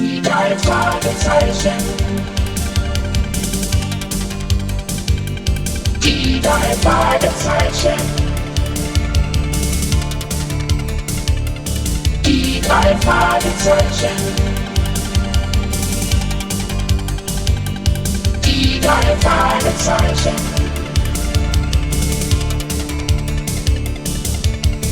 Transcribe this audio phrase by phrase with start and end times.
[0.00, 1.72] Die drei Fragezeichen.
[6.00, 8.00] Die drei Fragezeichen.
[12.24, 14.16] Die drei Fragezeichen.
[18.44, 20.36] Die drei Fragezeichen.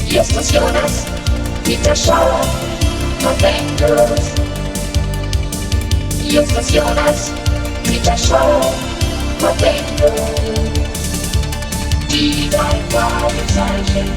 [0.09, 1.05] Justus Jonas,
[1.63, 2.41] Peter Schauer,
[3.23, 4.33] Tom Bengals.
[6.29, 7.33] Jonas,
[7.85, 8.75] Peter Schauer,
[9.39, 10.21] Tom Bengals.
[12.11, 14.11] Die drei Fragezeichen.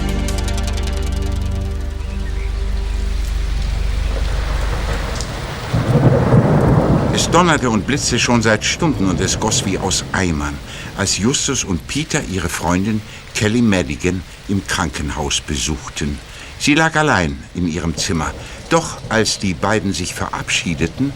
[7.14, 10.58] Es donnerte und blitzte schon seit Stunden und es goss wie aus Eimern,
[10.98, 13.02] als Justus und Peter ihre Freundin
[13.36, 16.18] Kelly Madigan im Krankenhaus besuchten.
[16.60, 18.34] Sie lag allein in ihrem Zimmer.
[18.70, 21.14] Doch als die beiden sich verabschiedeten,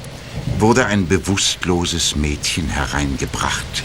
[0.57, 3.83] wurde ein bewusstloses Mädchen hereingebracht.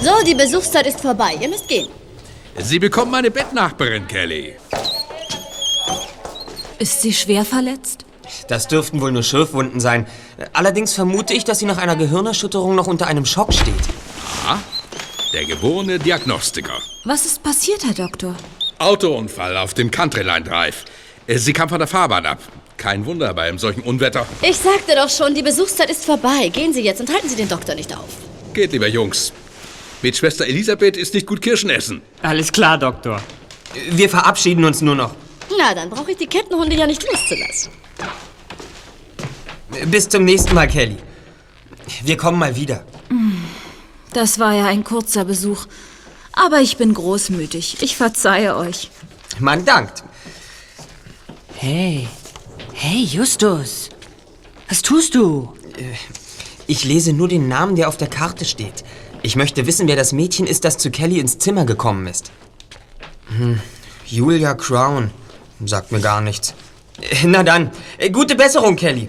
[0.00, 1.36] So, die Besuchszeit ist vorbei.
[1.40, 1.88] Ihr müsst gehen.
[2.56, 4.54] Sie bekommen meine Bettnachbarin, Kelly.
[6.78, 8.04] Ist sie schwer verletzt?
[8.48, 10.06] Das dürften wohl nur Schürfwunden sein.
[10.52, 13.74] Allerdings vermute ich, dass sie nach einer Gehirnerschütterung noch unter einem Schock steht.
[14.46, 14.58] Ah,
[15.32, 16.78] der geborene Diagnostiker.
[17.04, 18.34] Was ist passiert, Herr Doktor?
[18.78, 20.84] Autounfall auf dem Countryline Drive.
[21.28, 22.40] Äh, Sie kam von der Fahrbahn ab.
[22.76, 24.26] Kein Wunder bei einem solchen Unwetter.
[24.42, 26.48] Ich sagte doch schon, die Besuchszeit ist vorbei.
[26.48, 28.08] Gehen Sie jetzt und halten Sie den Doktor nicht auf.
[28.54, 29.32] Geht, lieber Jungs.
[30.00, 32.02] Mit Schwester Elisabeth ist nicht gut Kirschen essen.
[32.22, 33.20] Alles klar, Doktor.
[33.90, 35.14] Wir verabschieden uns nur noch.
[35.58, 37.72] Na, dann brauche ich die Kettenhunde ja nicht loszulassen.
[39.86, 40.96] Bis zum nächsten Mal, Kelly.
[42.04, 42.84] Wir kommen mal wieder.
[44.12, 45.66] Das war ja ein kurzer Besuch.
[46.32, 47.82] Aber ich bin großmütig.
[47.82, 48.90] Ich verzeihe euch.
[49.40, 50.04] Man dankt.
[51.60, 52.06] Hey.
[52.72, 53.88] Hey, Justus.
[54.68, 55.52] Was tust du?
[56.68, 58.84] Ich lese nur den Namen, der auf der Karte steht.
[59.22, 62.30] Ich möchte wissen, wer das Mädchen ist, das zu Kelly ins Zimmer gekommen ist.
[63.36, 63.60] Hm,
[64.06, 65.10] Julia Crown.
[65.64, 66.54] Sagt mir gar nichts.
[67.00, 69.08] Äh, Na dann, äh, gute Besserung, Kelly.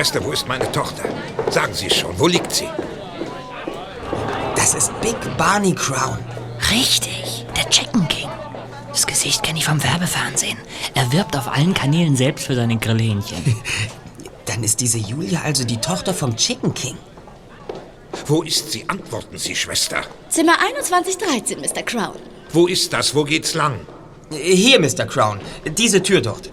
[0.00, 1.02] Schwester, wo ist meine Tochter?
[1.50, 2.70] Sagen Sie es schon, wo liegt sie?
[4.56, 6.16] Das ist Big Barney Crown.
[6.70, 8.30] Richtig, der Chicken King.
[8.88, 10.56] Das Gesicht kenne ich vom Werbefernsehen.
[10.94, 13.44] Er wirbt auf allen Kanälen selbst für seine Grillhähnchen.
[14.46, 16.96] Dann ist diese Julia also die Tochter vom Chicken King.
[18.24, 18.88] Wo ist sie?
[18.88, 20.00] Antworten Sie, Schwester.
[20.30, 21.82] Zimmer 2113, Mr.
[21.82, 22.16] Crown.
[22.54, 23.14] Wo ist das?
[23.14, 23.80] Wo geht's lang?
[24.30, 25.04] Hier, Mr.
[25.04, 25.42] Crown.
[25.76, 26.50] Diese Tür dort.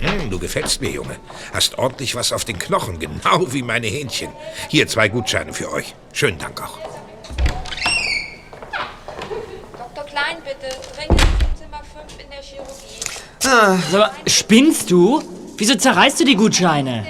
[0.00, 1.16] Hm, du gefällst mir, Junge.
[1.52, 4.30] Hast ordentlich was auf den Knochen, genau wie meine Hähnchen.
[4.68, 5.94] Hier zwei Gutscheine für euch.
[6.12, 6.78] Schönen Dank auch.
[9.76, 10.04] Dr.
[10.04, 10.74] Klein, bitte.
[10.96, 13.00] Dringend zum Zimmer 5 in der Chirurgie.
[13.46, 15.22] Ah, mal, spinnst du?
[15.58, 17.06] Wieso zerreißt du die Gutscheine?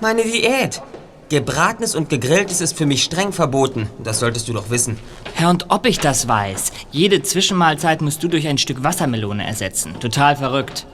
[0.00, 0.80] meine Diät.
[1.28, 3.90] Gebratenes und gegrilltes ist für mich streng verboten.
[4.02, 4.98] Das solltest du doch wissen.
[5.34, 6.72] Herr, und ob ich das weiß?
[6.90, 9.98] Jede Zwischenmahlzeit musst du durch ein Stück Wassermelone ersetzen.
[10.00, 10.86] Total verrückt.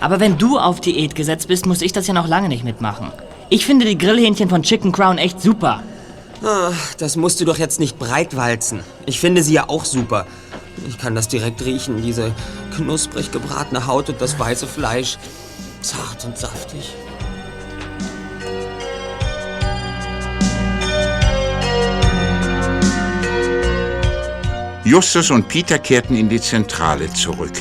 [0.00, 3.12] Aber wenn du auf Diät gesetzt bist, muss ich das ja noch lange nicht mitmachen.
[3.50, 5.82] Ich finde die Grillhähnchen von Chicken Crown echt super.
[6.44, 8.80] Ah, das musst du doch jetzt nicht breitwalzen.
[9.06, 10.26] Ich finde sie ja auch super.
[10.88, 12.32] Ich kann das direkt riechen, diese
[12.76, 15.18] knusprig gebratene Haut und das weiße Fleisch.
[15.80, 16.94] Zart und saftig.
[24.84, 27.52] Justus und Peter kehrten in die Zentrale zurück.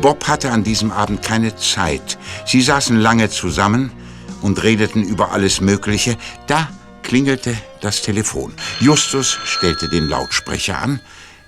[0.00, 2.18] Bob hatte an diesem Abend keine Zeit.
[2.46, 3.92] Sie saßen lange zusammen
[4.40, 6.16] und redeten über alles Mögliche.
[6.46, 6.68] Da
[7.02, 8.54] klingelte das Telefon.
[8.80, 11.00] Justus stellte den Lautsprecher an,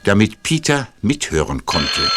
[0.04, 2.10] damit Peter mithören konnte.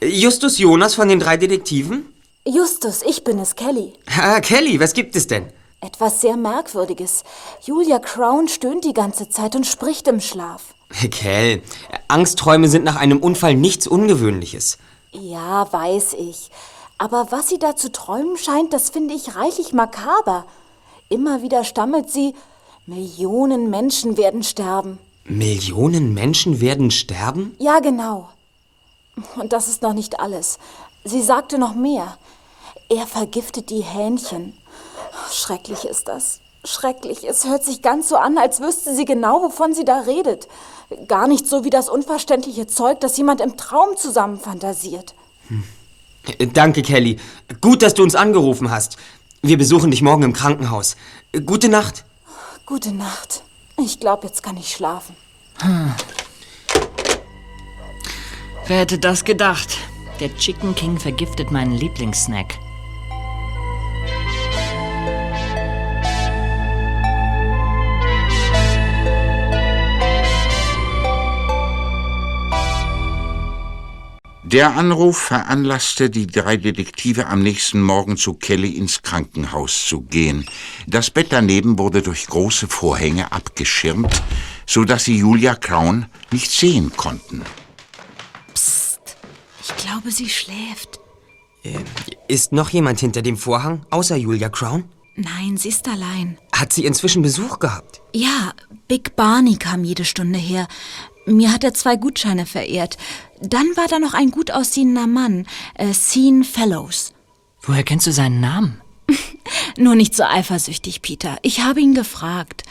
[0.00, 2.12] Justus Jonas von den drei Detektiven?
[2.46, 3.94] Justus, ich bin es, Kelly.
[4.20, 5.46] Ah, Kelly, was gibt es denn?
[5.80, 7.24] Etwas sehr Merkwürdiges.
[7.64, 10.75] Julia Crown stöhnt die ganze Zeit und spricht im Schlaf.
[10.88, 11.62] Kell,
[12.08, 14.78] Angstträume sind nach einem Unfall nichts Ungewöhnliches.
[15.12, 16.50] Ja, weiß ich.
[16.98, 20.46] Aber was sie da zu träumen scheint, das finde ich reichlich makaber.
[21.08, 22.34] Immer wieder stammelt sie,
[22.86, 24.98] Millionen Menschen werden sterben.
[25.24, 27.56] Millionen Menschen werden sterben?
[27.58, 28.28] Ja, genau.
[29.36, 30.58] Und das ist noch nicht alles.
[31.04, 32.16] Sie sagte noch mehr.
[32.88, 34.56] Er vergiftet die Hähnchen.
[35.32, 36.40] Schrecklich ist das.
[36.64, 37.24] Schrecklich.
[37.28, 40.46] Es hört sich ganz so an, als wüsste sie genau, wovon sie da redet.
[41.08, 45.14] Gar nicht so wie das unverständliche Zeug, das jemand im Traum zusammen fantasiert.
[46.38, 47.18] Äh, Danke, Kelly.
[47.60, 48.96] Gut, dass du uns angerufen hast.
[49.42, 50.96] Wir besuchen dich morgen im Krankenhaus.
[51.44, 52.04] Gute Nacht.
[52.66, 53.42] Gute Nacht.
[53.78, 55.16] Ich glaube, jetzt kann ich schlafen.
[55.60, 55.92] Hm.
[58.66, 59.78] Wer hätte das gedacht?
[60.18, 62.58] Der Chicken King vergiftet meinen Lieblingssnack.
[74.46, 80.46] Der Anruf veranlasste die drei Detektive am nächsten Morgen zu Kelly ins Krankenhaus zu gehen.
[80.86, 84.22] Das Bett daneben wurde durch große Vorhänge abgeschirmt,
[84.64, 87.42] so dass sie Julia Crown nicht sehen konnten.
[88.54, 89.00] Psst,
[89.62, 91.00] ich glaube, sie schläft.
[91.64, 91.80] Äh,
[92.28, 94.84] ist noch jemand hinter dem Vorhang, außer Julia Crown?
[95.16, 96.38] Nein, sie ist allein.
[96.52, 98.00] Hat sie inzwischen Besuch gehabt?
[98.14, 98.52] Ja,
[98.86, 100.68] Big Barney kam jede Stunde her.
[101.26, 102.96] Mir hat er zwei Gutscheine verehrt.
[103.40, 107.12] Dann war da noch ein gut aussehender Mann, äh, Sean Fellows.
[107.62, 108.80] Woher kennst du seinen Namen?
[109.76, 111.36] Nur nicht so eifersüchtig, Peter.
[111.42, 112.62] Ich habe ihn gefragt.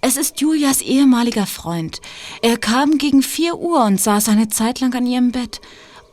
[0.00, 2.00] Es ist Julias ehemaliger Freund.
[2.40, 5.60] Er kam gegen vier Uhr und saß eine Zeit lang an ihrem Bett.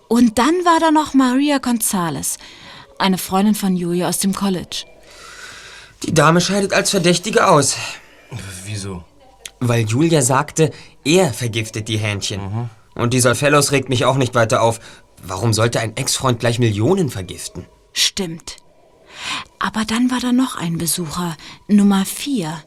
[0.07, 2.38] Und dann war da noch Maria Gonzales,
[2.97, 4.86] eine Freundin von Julia aus dem College.
[6.04, 7.75] Die Dame scheidet als Verdächtige aus.
[8.65, 9.04] Wieso?
[9.62, 10.72] Weil Julia sagte,
[11.06, 12.42] er vergiftet die Hähnchen.
[12.42, 12.69] Mhm.
[12.96, 14.80] Und dieser Fellows regt mich auch nicht weiter auf.
[15.24, 17.66] Warum sollte ein Ex-Freund gleich Millionen vergiften?
[17.94, 18.58] Stimmt.
[19.60, 21.38] Aber dann war da noch ein Besucher,
[21.68, 22.62] Nummer vier.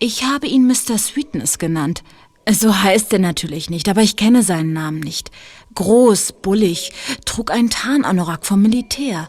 [0.00, 0.98] Ich habe ihn Mr.
[0.98, 2.02] Sweetness genannt.
[2.50, 5.30] So heißt er natürlich nicht, aber ich kenne seinen Namen nicht.
[5.74, 6.92] Groß, bullig,
[7.24, 9.28] trug einen Tarnanorak vom Militär.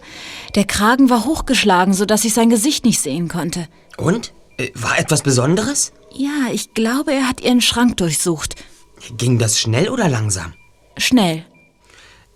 [0.55, 3.67] Der Kragen war hochgeschlagen, sodass ich sein Gesicht nicht sehen konnte.
[3.97, 4.33] Und?
[4.57, 5.93] Äh, war etwas Besonderes?
[6.15, 8.55] Ja, ich glaube, er hat ihren Schrank durchsucht.
[9.17, 10.53] Ging das schnell oder langsam?
[10.97, 11.45] Schnell.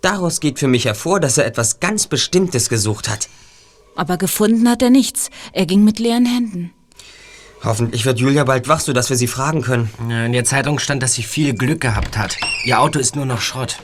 [0.02, 3.28] Daraus geht für mich hervor, dass er etwas ganz Bestimmtes gesucht hat.
[3.96, 5.30] Aber gefunden hat er nichts.
[5.52, 6.72] Er ging mit leeren Händen.
[7.64, 9.90] Hoffentlich wird Julia bald wach, sodass wir sie fragen können.
[10.08, 12.36] In der Zeitung stand, dass sie viel Glück gehabt hat.
[12.64, 13.78] Ihr Auto ist nur noch Schrott.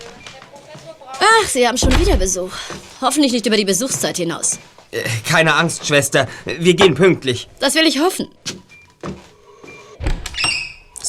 [1.21, 2.53] Ach, Sie haben schon wieder Besuch.
[3.01, 4.59] Hoffentlich nicht über die Besuchszeit hinaus.
[4.91, 6.29] Äh, keine Angst, Schwester.
[6.45, 7.49] Wir gehen pünktlich.
[7.61, 8.29] Das will ich hoffen.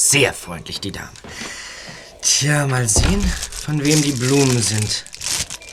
[0.00, 1.08] Sehr freundlich, die Dame.
[2.22, 5.04] Tja, mal sehen, von wem die Blumen sind.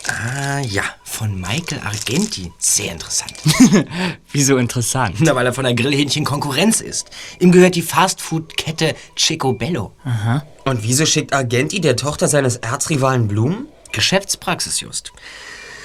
[0.07, 2.51] Ah, ja, von Michael Argenti.
[2.57, 3.33] Sehr interessant.
[4.31, 5.17] Wieso interessant?
[5.19, 7.11] Na, weil er von der Grillhähnchen Konkurrenz ist.
[7.39, 9.93] Ihm gehört die Fastfood-Kette Chico Bello.
[10.03, 10.43] Aha.
[10.65, 13.67] Und wieso schickt Argenti der Tochter seines Erzrivalen Blumen?
[13.91, 15.13] Geschäftspraxis, Just.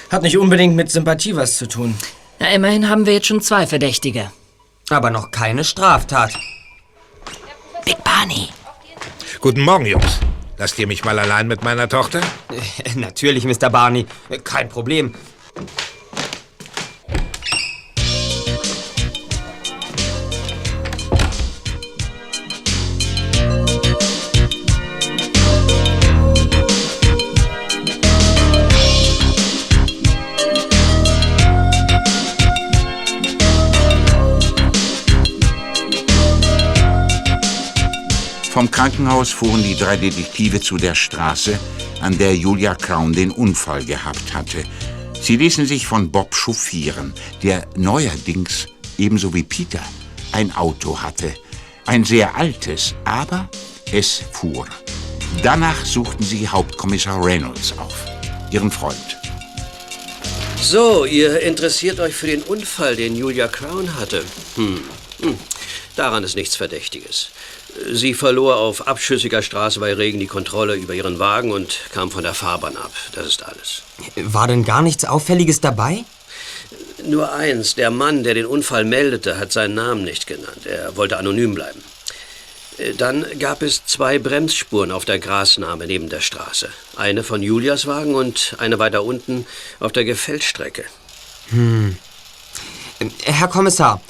[0.09, 1.93] Hat nicht unbedingt mit Sympathie was zu tun.
[2.39, 4.31] Na, immerhin haben wir jetzt schon zwei Verdächtige.
[4.89, 6.33] Aber noch keine Straftat.
[8.21, 8.49] Barney.
[9.39, 10.19] Guten Morgen, Jungs.
[10.59, 12.21] Lasst ihr mich mal allein mit meiner Tochter?
[12.51, 13.71] Äh, natürlich, Mr.
[13.71, 14.05] Barney.
[14.43, 15.15] Kein Problem.
[38.51, 41.57] Vom Krankenhaus fuhren die drei Detektive zu der Straße,
[42.01, 44.65] an der Julia Crown den Unfall gehabt hatte.
[45.21, 47.13] Sie ließen sich von Bob chauffieren,
[47.43, 48.67] der neuerdings,
[48.97, 49.81] ebenso wie Peter,
[50.33, 51.33] ein Auto hatte.
[51.85, 53.49] Ein sehr altes, aber
[53.89, 54.67] es fuhr.
[55.41, 58.03] Danach suchten sie Hauptkommissar Reynolds auf,
[58.51, 59.17] ihren Freund.
[60.61, 64.25] So, ihr interessiert euch für den Unfall, den Julia Crown hatte.
[64.55, 64.81] Hm.
[65.21, 65.39] hm.
[65.95, 67.29] Daran ist nichts Verdächtiges.
[67.91, 72.23] Sie verlor auf abschüssiger Straße bei Regen die Kontrolle über ihren Wagen und kam von
[72.23, 72.91] der Fahrbahn ab.
[73.13, 73.83] Das ist alles.
[74.15, 76.03] War denn gar nichts Auffälliges dabei?
[77.05, 77.75] Nur eins.
[77.75, 80.65] Der Mann, der den Unfall meldete, hat seinen Namen nicht genannt.
[80.65, 81.81] Er wollte anonym bleiben.
[82.97, 86.69] Dann gab es zwei Bremsspuren auf der Grasnahme neben der Straße.
[86.95, 89.45] Eine von Julias Wagen und eine weiter unten
[89.79, 90.85] auf der Gefällstrecke.
[91.49, 91.97] Hm.
[93.23, 94.01] Herr Kommissar,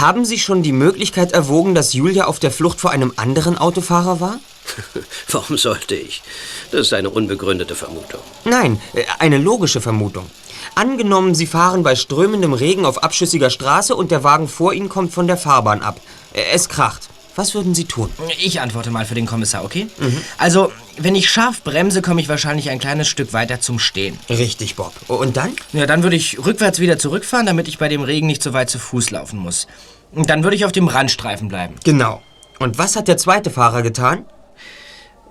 [0.00, 4.20] haben Sie schon die Möglichkeit erwogen, dass Julia auf der Flucht vor einem anderen Autofahrer
[4.20, 4.40] war?
[5.30, 6.22] Warum sollte ich?
[6.70, 8.20] Das ist eine unbegründete Vermutung.
[8.44, 10.30] Nein, äh, eine logische Vermutung.
[10.74, 15.12] Angenommen, Sie fahren bei strömendem Regen auf abschüssiger Straße und der Wagen vor Ihnen kommt
[15.12, 16.00] von der Fahrbahn ab.
[16.32, 17.07] Äh, es kracht.
[17.36, 18.10] Was würden Sie tun?
[18.40, 19.86] Ich antworte mal für den Kommissar, okay?
[19.98, 20.20] Mhm.
[20.38, 24.18] Also, wenn ich scharf bremse, komme ich wahrscheinlich ein kleines Stück weiter zum Stehen.
[24.28, 24.92] Richtig, Bob.
[25.06, 25.52] Und dann?
[25.72, 28.70] Ja, dann würde ich rückwärts wieder zurückfahren, damit ich bei dem Regen nicht so weit
[28.70, 29.68] zu Fuß laufen muss.
[30.12, 31.74] Und dann würde ich auf dem Randstreifen bleiben.
[31.84, 32.22] Genau.
[32.58, 34.24] Und was hat der zweite Fahrer getan?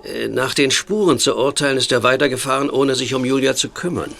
[0.03, 4.13] Äh, nach den Spuren zu urteilen, ist er weitergefahren, ohne sich um Julia zu kümmern.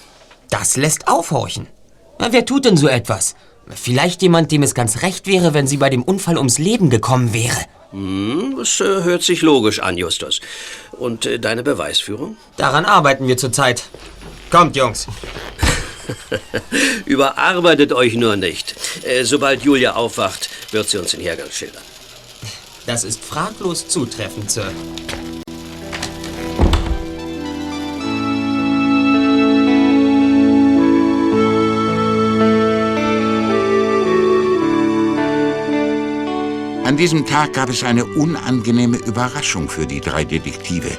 [0.50, 1.68] Das lässt aufhorchen.
[2.20, 3.36] Na, wer tut denn so etwas?
[3.70, 7.34] Vielleicht jemand, dem es ganz recht wäre, wenn sie bei dem Unfall ums Leben gekommen
[7.34, 7.58] wäre.
[7.92, 10.42] Hm, das äh, hört sich logisch an, Justus.
[10.92, 12.38] Und äh, deine Beweisführung?
[12.58, 13.84] Daran arbeiten wir zurzeit.
[14.52, 15.08] Kommt, Jungs.
[17.06, 18.76] Überarbeitet euch nur nicht.
[19.04, 21.84] Äh, sobald Julia aufwacht, wird sie uns den Hergang schildern.
[22.86, 24.72] Das ist fraglos zutreffend, Sir.
[36.98, 40.90] An diesem Tag gab es eine unangenehme Überraschung für die drei Detektive.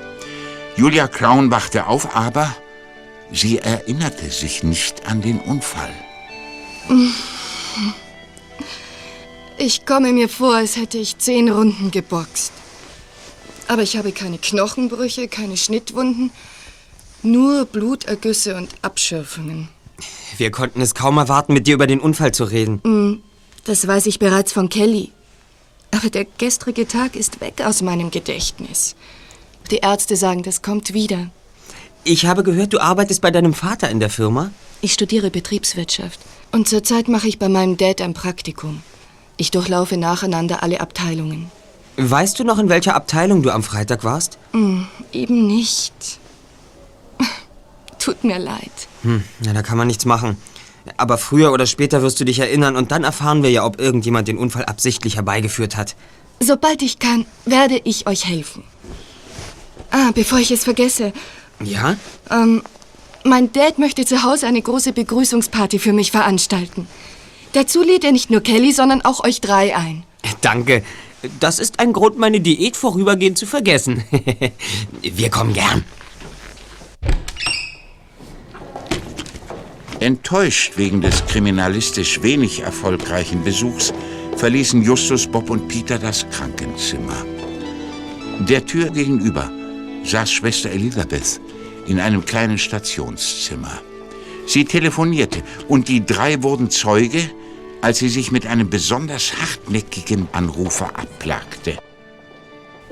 [0.77, 2.55] Julia Crown wachte auf, aber
[3.33, 5.93] sie erinnerte sich nicht an den Unfall.
[9.59, 12.53] Ich komme mir vor, als hätte ich zehn Runden geboxt.
[13.67, 16.31] Aber ich habe keine Knochenbrüche, keine Schnittwunden,
[17.25, 19.69] nur Blutergüsse und Abschürfungen.
[20.37, 22.81] Wir konnten es kaum erwarten, mit dir über den Unfall zu reden.
[22.85, 23.21] Mm,
[23.65, 25.11] Das weiß ich bereits von Kelly.
[25.91, 28.95] Aber der gestrige Tag ist weg aus meinem Gedächtnis.
[29.71, 31.31] Die Ärzte sagen, das kommt wieder.
[32.05, 34.51] Ich habe gehört, du arbeitest bei deinem Vater in der Firma.
[34.81, 36.21] Ich studiere Betriebswirtschaft.
[36.53, 38.83] Und zurzeit mache ich bei meinem Dad ein Praktikum.
[39.37, 41.51] Ich durchlaufe nacheinander alle Abteilungen.
[41.97, 44.39] Weißt du noch, in welcher Abteilung du am Freitag warst?
[44.53, 46.19] Hm, eben nicht.
[47.99, 48.71] Tut mir leid.
[49.03, 50.37] Hm, ja, da kann man nichts machen.
[50.97, 54.29] Aber früher oder später wirst du dich erinnern und dann erfahren wir ja, ob irgendjemand
[54.29, 55.97] den Unfall absichtlich herbeigeführt hat.
[56.41, 58.63] Sobald ich kann, werde ich euch helfen.
[59.91, 61.13] Ah, bevor ich es vergesse.
[61.63, 61.97] Ja?
[62.31, 62.63] Ähm,
[63.25, 66.87] mein Dad möchte zu Hause eine große Begrüßungsparty für mich veranstalten.
[67.53, 70.05] Dazu lädt er nicht nur Kelly, sondern auch euch drei ein.
[70.41, 70.85] Danke.
[71.41, 74.05] Das ist ein Grund, meine Diät vorübergehend zu vergessen.
[75.03, 75.85] wir kommen gern.
[80.01, 83.93] Enttäuscht wegen des kriminalistisch wenig erfolgreichen Besuchs
[84.37, 87.27] verließen Justus, Bob und Peter das Krankenzimmer.
[88.39, 89.51] Der Tür gegenüber
[90.05, 91.41] saß Schwester Elisabeth
[91.89, 93.83] in einem kleinen Stationszimmer.
[94.47, 97.29] Sie telefonierte und die drei wurden Zeuge,
[97.81, 101.77] als sie sich mit einem besonders hartnäckigen Anrufer abplagte.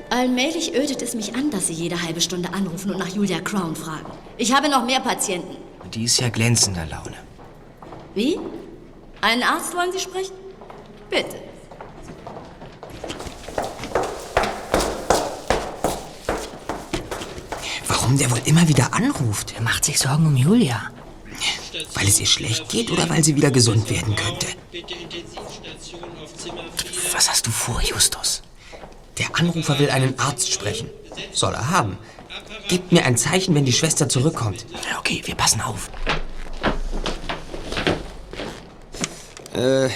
[0.09, 3.75] Allmählich ödet es mich an, dass Sie jede halbe Stunde anrufen und nach Julia Crown
[3.75, 4.09] fragen.
[4.37, 5.66] Ich habe noch mehr Patienten.
[5.93, 7.17] Die ist ja glänzender Laune.
[8.13, 8.37] Wie?
[9.21, 10.33] Einen Arzt wollen Sie sprechen?
[11.09, 11.37] Bitte.
[17.87, 19.53] Warum der wohl immer wieder anruft?
[19.55, 20.91] Er macht sich Sorgen um Julia.
[21.93, 24.47] Weil es ihr schlecht geht oder weil sie wieder gesund werden könnte?
[27.13, 28.41] Was hast du vor, Justus?
[29.17, 30.89] Der Anrufer will einen Arzt sprechen.
[31.33, 31.97] Soll er haben.
[32.67, 34.65] Gebt mir ein Zeichen, wenn die Schwester zurückkommt.
[34.99, 35.89] Okay, wir passen auf.
[39.53, 39.89] Äh,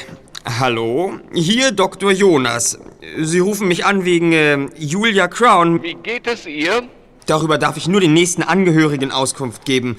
[0.45, 1.19] hallo?
[1.33, 2.11] Hier Dr.
[2.11, 2.79] Jonas.
[3.19, 5.83] Sie rufen mich an wegen äh, Julia Crown.
[5.83, 6.83] Wie geht es ihr?
[7.25, 9.97] Darüber darf ich nur den nächsten Angehörigen Auskunft geben.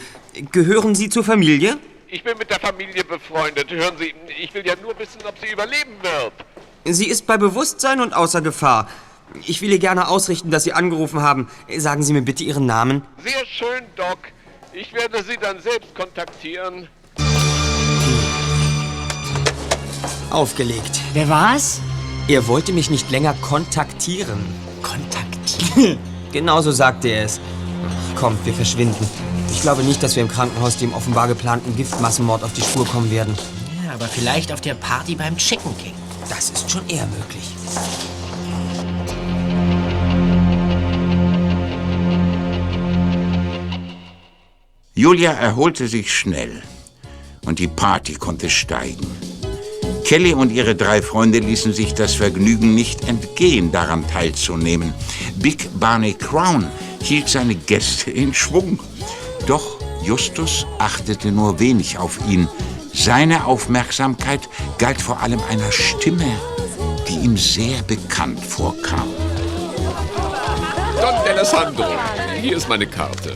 [0.51, 1.79] Gehören Sie zur Familie?
[2.09, 3.71] Ich bin mit der Familie befreundet.
[3.71, 6.33] Hören Sie, ich will ja nur wissen, ob sie überleben wird.
[6.85, 8.89] Sie ist bei Bewusstsein und außer Gefahr.
[9.47, 11.49] Ich will ihr gerne ausrichten, dass Sie angerufen haben.
[11.79, 13.03] Sagen Sie mir bitte Ihren Namen.
[13.23, 14.19] Sehr schön, Doc.
[14.73, 16.89] Ich werde Sie dann selbst kontaktieren.
[20.31, 21.01] Aufgelegt.
[21.13, 21.81] Wer war's?
[22.29, 24.39] Er wollte mich nicht länger kontaktieren.
[24.83, 25.99] Kontaktieren?
[26.33, 27.41] Genauso sagte er es.
[28.17, 29.07] Kommt, wir verschwinden.
[29.51, 33.11] Ich glaube nicht, dass wir im Krankenhaus dem offenbar geplanten Giftmassenmord auf die Spur kommen
[33.11, 33.37] werden.
[33.85, 35.95] Ja, aber vielleicht auf der Party beim Chicken King.
[36.31, 37.51] Das ist schon eher möglich.
[44.95, 46.63] Julia erholte sich schnell
[47.47, 49.07] und die Party konnte steigen.
[50.05, 54.93] Kelly und ihre drei Freunde ließen sich das Vergnügen nicht entgehen, daran teilzunehmen.
[55.37, 56.67] Big Barney Crown
[57.03, 58.79] hielt seine Gäste in Schwung.
[59.47, 62.47] Doch Justus achtete nur wenig auf ihn.
[62.93, 64.47] Seine Aufmerksamkeit
[64.77, 66.39] galt vor allem einer Stimme,
[67.09, 69.09] die ihm sehr bekannt vorkam.
[71.01, 71.87] Don Alessandro,
[72.43, 73.35] hier ist meine Karte.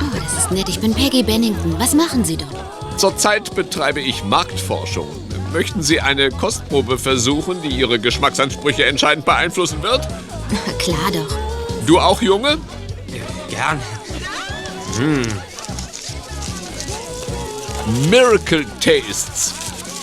[0.00, 0.68] Oh, das ist nett.
[0.68, 1.74] Ich bin Peggy Bennington.
[1.78, 2.54] Was machen Sie dort?
[2.98, 5.06] Zurzeit betreibe ich Marktforschung.
[5.52, 10.06] Möchten Sie eine Kostprobe versuchen, die Ihre Geschmacksansprüche entscheidend beeinflussen wird?
[10.78, 11.36] Klar doch.
[11.86, 12.58] Du auch, Junge?
[13.48, 13.80] Gern.
[14.96, 15.22] Hm.
[18.10, 19.54] Miracle Tastes.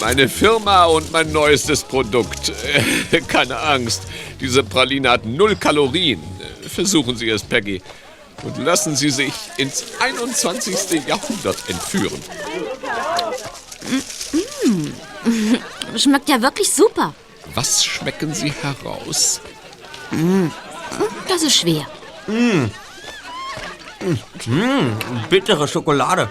[0.01, 2.51] Meine Firma und mein neuestes Produkt.
[3.27, 4.03] Keine Angst,
[4.39, 6.21] diese Praline hat null Kalorien.
[6.67, 7.81] Versuchen Sie es, Peggy.
[8.43, 11.07] Und lassen Sie sich ins 21.
[11.07, 12.21] Jahrhundert entführen.
[14.65, 14.93] Mm.
[15.97, 17.13] Schmeckt ja wirklich super.
[17.53, 19.41] Was schmecken Sie heraus?
[20.11, 20.47] Mm.
[21.27, 21.85] Das ist schwer.
[22.27, 22.69] Mmh.
[24.45, 26.29] Mmh, bittere Schokolade.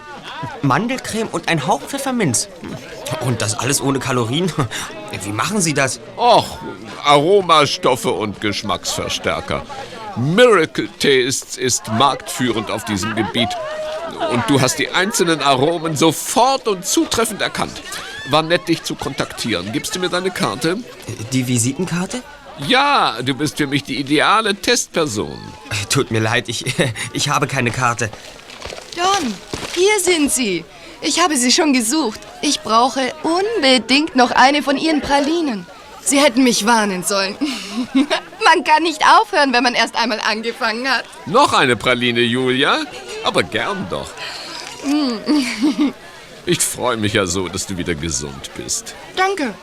[0.63, 2.49] Mandelcreme und ein Hauch Pfefferminz.
[3.21, 4.53] Und das alles ohne Kalorien?
[5.25, 6.01] Wie machen Sie das?
[6.17, 6.59] Och,
[7.05, 9.63] Aromastoffe und Geschmacksverstärker.
[10.17, 13.49] Miracle Tastes ist marktführend auf diesem Gebiet.
[14.31, 17.83] Und du hast die einzelnen Aromen sofort und zutreffend erkannt.
[18.31, 19.73] War nett, dich zu kontaktieren.
[19.73, 20.79] Gibst du mir deine Karte?
[21.33, 22.23] Die Visitenkarte?
[22.69, 25.39] Ja, du bist für mich die ideale Testperson.
[25.91, 26.65] Tut mir leid, ich,
[27.13, 28.11] ich habe keine Karte.
[28.97, 29.35] Don,
[29.75, 30.65] hier sind Sie.
[31.03, 32.21] Ich habe Sie schon gesucht.
[32.41, 35.67] Ich brauche unbedingt noch eine von Ihren Pralinen.
[36.05, 37.37] Sie hätten mich warnen sollen.
[37.95, 41.05] man kann nicht aufhören, wenn man erst einmal angefangen hat.
[41.27, 42.81] Noch eine Praline, Julia?
[43.25, 44.11] Aber gern doch.
[46.47, 48.95] Ich freue mich ja so, dass du wieder gesund bist.
[49.17, 49.55] Danke.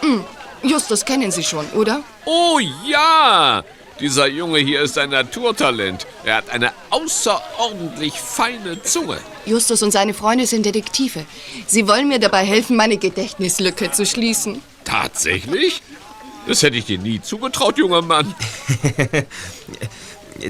[0.00, 0.24] Hm,
[0.64, 2.00] Justus kennen Sie schon, oder?
[2.24, 3.62] Oh ja!
[4.00, 6.08] Dieser Junge hier ist ein Naturtalent.
[6.24, 9.18] Er hat eine außerordentlich feine Zunge.
[9.46, 11.24] Justus und seine Freunde sind Detektive.
[11.68, 14.60] Sie wollen mir dabei helfen, meine Gedächtnislücke zu schließen.
[14.84, 15.82] Tatsächlich?
[16.46, 18.34] Das hätte ich dir nie zugetraut, junger Mann.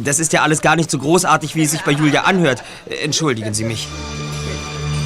[0.01, 2.65] Das ist ja alles gar nicht so großartig, wie es sich bei Julia anhört.
[3.03, 3.87] Entschuldigen Sie mich.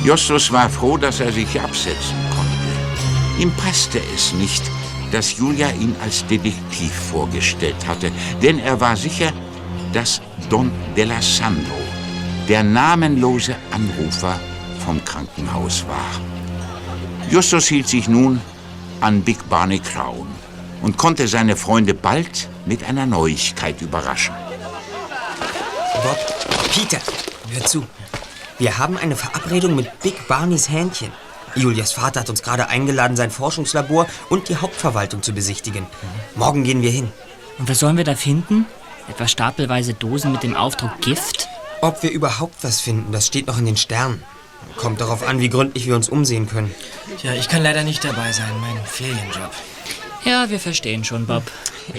[0.04, 3.42] Justus war froh, dass er sich absetzen konnte.
[3.42, 4.62] Ihm passte es nicht,
[5.11, 9.32] dass Julia ihn als Detektiv vorgestellt hatte, denn er war sicher,
[9.92, 11.82] dass Don Della Sandro
[12.49, 14.40] der namenlose Anrufer
[14.85, 16.20] vom Krankenhaus war.
[17.30, 18.40] Justus hielt sich nun
[19.00, 20.26] an Big Barney Crown
[20.83, 24.35] und konnte seine Freunde bald mit einer Neuigkeit überraschen.
[26.02, 26.19] Bob,
[26.73, 26.99] Peter,
[27.50, 27.87] hör zu.
[28.59, 31.12] Wir haben eine Verabredung mit Big Barneys Hähnchen.
[31.55, 35.87] Julias Vater hat uns gerade eingeladen, sein Forschungslabor und die Hauptverwaltung zu besichtigen.
[36.35, 37.11] Morgen gehen wir hin.
[37.59, 38.67] Und was sollen wir da finden?
[39.09, 41.49] Etwa stapelweise Dosen mit dem Aufdruck Gift?
[41.81, 44.22] Ob wir überhaupt was finden, das steht noch in den Sternen.
[44.77, 46.75] Kommt darauf an, wie gründlich wir uns umsehen können.
[47.23, 49.51] Ja, ich kann leider nicht dabei sein, mein Ferienjob.
[50.25, 51.42] Ja, wir verstehen schon, Bob.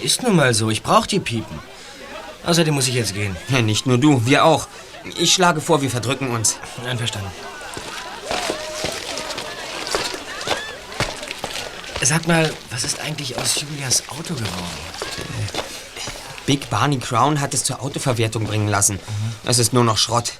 [0.02, 1.60] Ist nun mal so, ich brauche die Piepen.
[2.46, 3.36] Außerdem muss ich jetzt gehen.
[3.50, 4.68] Ja, nicht nur du, wir auch.
[5.18, 6.58] Ich schlage vor, wir verdrücken uns.
[6.86, 7.32] Einverstanden.
[12.02, 14.80] Sag mal, was ist eigentlich aus Julias Auto geworden?
[16.46, 19.00] Big Barney Crown hat es zur Autoverwertung bringen lassen.
[19.46, 20.34] Es ist nur noch Schrott.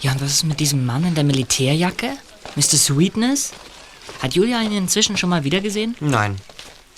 [0.00, 2.16] Ja, und was ist mit diesem Mann in der Militärjacke?
[2.56, 2.76] Mr.
[2.76, 3.52] Sweetness?
[4.20, 5.96] Hat Julia ihn inzwischen schon mal wiedergesehen?
[6.00, 6.36] Nein.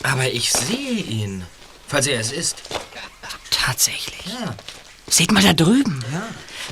[0.03, 1.45] Aber ich sehe ihn.
[1.87, 2.63] Falls er es ist.
[3.51, 4.27] Tatsächlich.
[4.27, 4.55] Ja.
[5.09, 6.05] Seht mal da drüben.
[6.13, 6.23] Ja.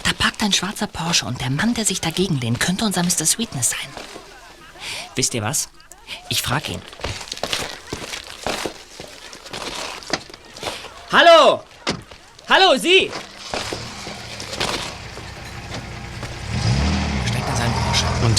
[0.02, 3.24] Da parkt ein schwarzer Porsche und der Mann, der sich dagegen lehnt, könnte unser Mr.
[3.24, 3.88] Sweetness sein.
[5.14, 5.68] Wisst ihr was?
[6.28, 6.82] Ich frag ihn.
[11.10, 11.62] Hallo!
[12.48, 13.10] Hallo, Sie!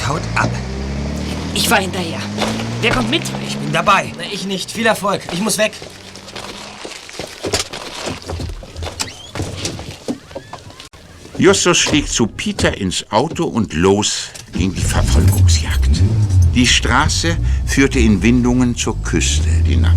[0.03, 0.49] Und haut ab.
[1.53, 2.19] Ich war hinterher.
[2.81, 3.23] Wer kommt mit?
[3.47, 4.11] Ich bin dabei.
[4.17, 4.71] Na, Ich nicht.
[4.71, 5.21] Viel Erfolg.
[5.31, 5.71] Ich muss weg.
[11.37, 16.01] Justus stieg zu Peter ins Auto und los ging die Verfolgungsjagd.
[16.53, 19.95] Die Straße führte in Windungen zur Küste hinab.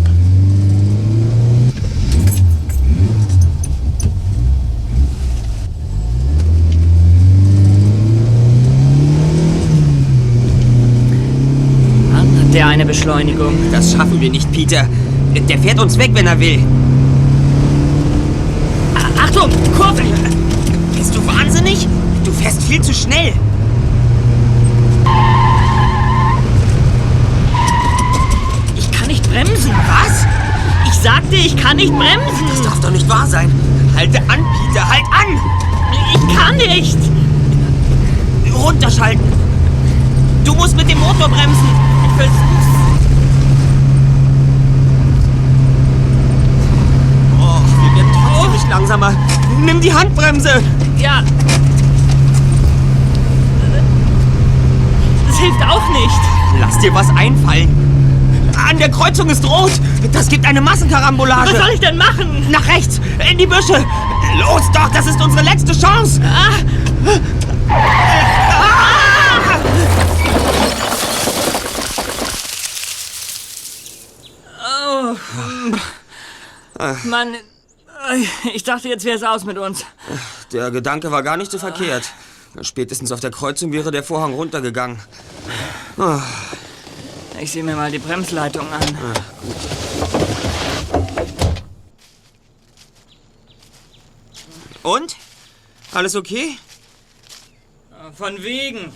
[12.11, 13.53] Mann, hat der eine Beschleunigung.
[13.71, 14.87] Das schaffen wir nicht, Peter.
[15.49, 16.59] Der fährt uns weg, wenn er will.
[18.95, 20.01] A- Achtung, Kurve!
[20.97, 21.87] Bist du wahnsinnig?
[22.23, 23.33] Du fährst viel zu schnell.
[28.75, 29.71] Ich kann nicht bremsen.
[29.71, 30.25] Was?
[30.85, 32.47] Ich sagte, ich kann nicht bremsen.
[32.49, 33.51] Das darf doch nicht wahr sein.
[33.95, 35.39] Halte an, Peter, halt an!
[36.13, 36.97] Ich kann nicht.
[38.53, 39.25] Runterschalten.
[40.43, 41.67] Du musst mit dem Motor bremsen.
[42.05, 42.67] Ich versuch's.
[47.39, 49.13] Oh, wir werden trotzdem nicht langsamer.
[49.59, 50.63] Nimm die Handbremse.
[50.97, 51.21] Ja.
[55.27, 56.19] Das hilft auch nicht.
[56.59, 57.67] Lass dir was einfallen.
[58.69, 59.71] An der Kreuzung ist rot.
[60.13, 61.51] Das gibt eine Massenkarambolage.
[61.51, 62.49] Was soll ich denn machen?
[62.49, 63.85] Nach rechts, in die Büsche.
[64.39, 66.21] Los doch, das ist unsere letzte Chance.
[76.79, 76.87] Oh.
[77.05, 77.29] Mann,
[78.53, 79.85] ich dachte, jetzt wäre es aus mit uns.
[80.51, 82.09] Der Gedanke war gar nicht so verkehrt.
[82.61, 84.99] Spätestens auf der Kreuzung wäre der Vorhang runtergegangen.
[85.97, 86.21] Ah,
[87.39, 88.97] Ich sehe mir mal die Bremsleitung an.
[94.83, 95.15] Und?
[95.93, 96.57] Alles okay?
[98.13, 98.93] Von wegen.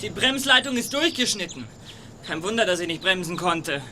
[0.00, 1.66] Die Bremsleitung ist durchgeschnitten.
[2.26, 3.82] Kein Wunder, dass ich nicht bremsen konnte.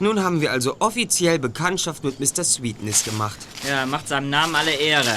[0.00, 2.42] Nun haben wir also offiziell Bekanntschaft mit Mr.
[2.42, 3.38] Sweetness gemacht.
[3.68, 5.14] Ja, macht seinem Namen alle Ehre.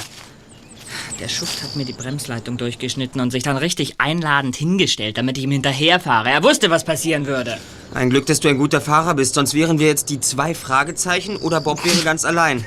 [1.19, 5.45] Der Schuft hat mir die Bremsleitung durchgeschnitten und sich dann richtig einladend hingestellt, damit ich
[5.45, 6.29] ihm hinterherfahre.
[6.29, 7.57] Er wusste, was passieren würde.
[7.93, 11.37] Ein Glück, dass du ein guter Fahrer bist, sonst wären wir jetzt die zwei Fragezeichen
[11.37, 12.65] oder Bob wäre ganz allein.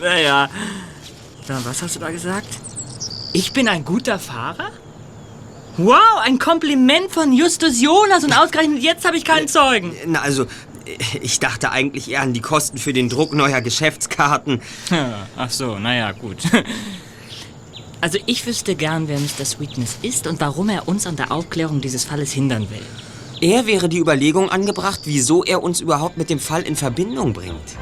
[0.00, 0.48] Naja.
[1.46, 2.46] So, was hast du da gesagt?
[3.32, 4.70] Ich bin ein guter Fahrer?
[5.78, 9.94] Wow, ein Kompliment von Justus Jonas und ausgerechnet jetzt habe ich keinen Zeugen.
[10.06, 10.46] Na, also,
[11.20, 14.60] ich dachte eigentlich eher an die Kosten für den Druck neuer Geschäftskarten.
[14.90, 16.38] Ja, ach so, naja, gut.
[18.02, 19.44] Also ich wüsste gern, wer Mr.
[19.44, 22.82] Sweetness ist und warum er uns an der Aufklärung dieses Falles hindern will.
[23.40, 27.76] Er wäre die Überlegung angebracht, wieso er uns überhaupt mit dem Fall in Verbindung bringt.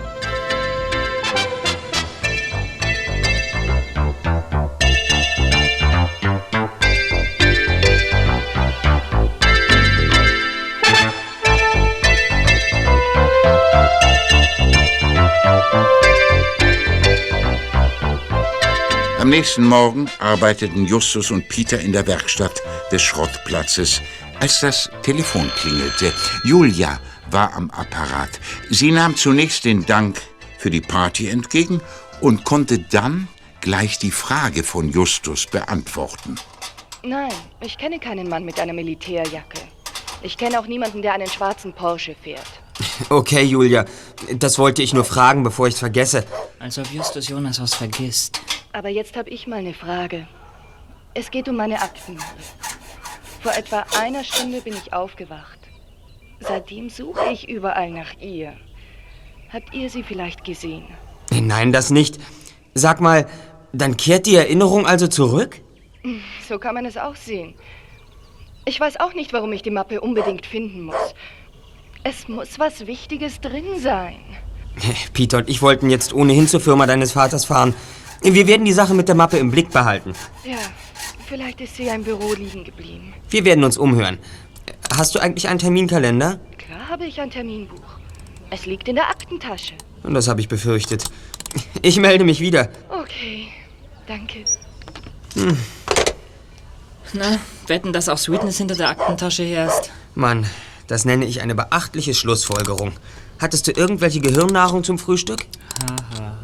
[19.30, 24.02] Am nächsten Morgen arbeiteten Justus und Peter in der Werkstatt des Schrottplatzes,
[24.40, 26.12] als das Telefon klingelte.
[26.42, 26.98] Julia
[27.30, 28.40] war am Apparat.
[28.70, 30.20] Sie nahm zunächst den Dank
[30.58, 31.80] für die Party entgegen
[32.20, 33.28] und konnte dann
[33.60, 36.34] gleich die Frage von Justus beantworten.
[37.04, 39.60] Nein, ich kenne keinen Mann mit einer Militärjacke.
[40.22, 42.42] Ich kenne auch niemanden, der einen schwarzen Porsche fährt.
[43.08, 43.84] Okay, Julia,
[44.34, 46.24] das wollte ich nur fragen, bevor ich's vergesse.
[46.58, 48.40] Als ob Justus Jonas was vergisst.
[48.72, 50.26] Aber jetzt habe ich mal eine Frage.
[51.14, 52.18] Es geht um meine Akten.
[53.42, 55.58] Vor etwa einer Stunde bin ich aufgewacht.
[56.40, 58.52] Seitdem suche ich überall nach ihr.
[59.52, 60.84] Habt ihr sie vielleicht gesehen?
[61.32, 62.18] Nein, das nicht.
[62.74, 63.26] Sag mal,
[63.72, 65.60] dann kehrt die Erinnerung also zurück?
[66.48, 67.54] So kann man es auch sehen.
[68.64, 71.14] Ich weiß auch nicht, warum ich die Mappe unbedingt finden muss.
[72.04, 74.20] Es muss was Wichtiges drin sein.
[75.12, 77.74] Peter und ich wollten jetzt ohnehin zur Firma deines Vaters fahren.
[78.22, 80.12] Wir werden die Sache mit der Mappe im Blick behalten.
[80.44, 80.58] Ja,
[81.26, 83.14] vielleicht ist sie ja im Büro liegen geblieben.
[83.30, 84.18] Wir werden uns umhören.
[84.94, 86.38] Hast du eigentlich einen Terminkalender?
[86.58, 87.98] Klar habe ich ein Terminbuch.
[88.50, 89.74] Es liegt in der Aktentasche.
[90.02, 91.04] Und das habe ich befürchtet.
[91.82, 92.68] Ich melde mich wieder.
[92.88, 93.48] Okay,
[94.06, 94.44] danke.
[95.34, 95.56] Hm.
[97.12, 99.90] Na, wetten, dass auch Sweetness hinter der Aktentasche her ist?
[100.14, 100.46] Mann,
[100.86, 102.92] das nenne ich eine beachtliche Schlussfolgerung.
[103.38, 105.46] Hattest du irgendwelche Gehirnnahrung zum Frühstück?
[105.82, 106.39] Haha.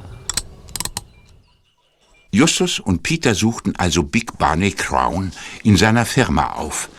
[2.36, 6.90] Justus und Peter suchten also Big Barney Crown in seiner Firma auf.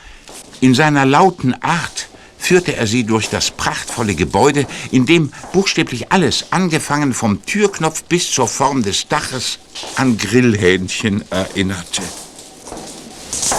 [0.61, 6.51] In seiner lauten Art führte er sie durch das prachtvolle Gebäude, in dem buchstäblich alles,
[6.51, 9.59] angefangen vom Türknopf bis zur Form des Daches,
[9.95, 12.01] an Grillhähnchen erinnerte.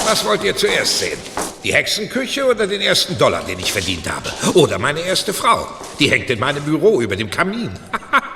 [0.05, 1.19] Was wollt ihr zuerst sehen?
[1.63, 4.33] Die Hexenküche oder den ersten Dollar, den ich verdient habe?
[4.59, 5.69] Oder meine erste Frau?
[6.01, 7.71] Die hängt in meinem Büro über dem Kamin.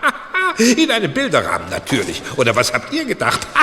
[0.77, 2.23] in einem Bilderrahmen natürlich.
[2.37, 3.47] Oder was habt ihr gedacht?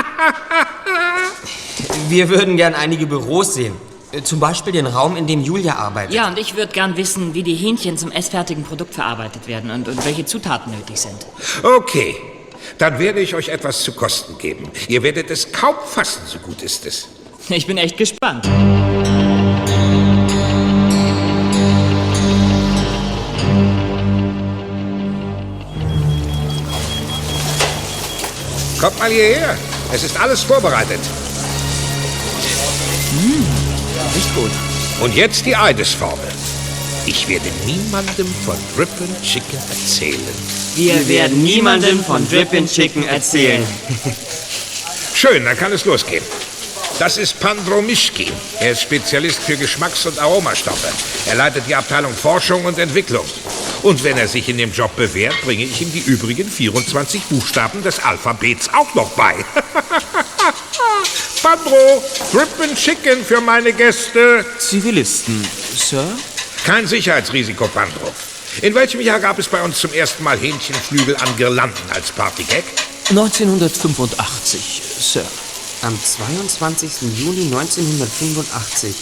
[2.09, 3.73] Wir würden gern einige Büros sehen.
[4.11, 6.13] Äh, Zum Beispiel den Raum, in dem Julia arbeitet.
[6.13, 9.87] Ja, und ich würde gern wissen, wie die Hähnchen zum essfertigen Produkt verarbeitet werden und,
[9.87, 11.15] und welche Zutaten nötig sind.
[11.63, 12.15] Okay,
[12.77, 14.69] dann werde ich euch etwas zu kosten geben.
[14.87, 17.07] Ihr werdet es kaum fassen, so gut ist es.
[17.49, 18.47] Ich bin echt gespannt.
[28.79, 29.57] Kommt mal hierher.
[29.93, 30.99] Es ist alles vorbereitet.
[34.15, 34.51] Riecht gut.
[35.01, 36.27] Und jetzt die Eidesformel.
[37.05, 40.59] Ich werde niemandem von Rippin Chicken erzählen.
[40.75, 43.65] Wir werden niemandem von Drippin' Chicken erzählen.
[45.13, 46.23] Schön, dann kann es losgehen.
[46.99, 48.31] Das ist Pandro Mischki.
[48.59, 50.87] Er ist Spezialist für Geschmacks- und Aromastoffe.
[51.27, 53.25] Er leitet die Abteilung Forschung und Entwicklung.
[53.81, 57.81] Und wenn er sich in dem Job bewährt, bringe ich ihm die übrigen 24 Buchstaben
[57.81, 59.35] des Alphabets auch noch bei.
[61.41, 64.45] Pandro, Drippin' Chicken für meine Gäste.
[64.57, 66.05] Zivilisten, Sir?
[66.65, 68.13] Kein Sicherheitsrisiko, Pandro.
[68.61, 72.63] In welchem Jahr gab es bei uns zum ersten Mal Hähnchenflügel an Girlanden als Partygag?
[73.09, 75.25] 1985, Sir.
[75.81, 76.91] Am 22.
[77.15, 78.95] Juli 1985.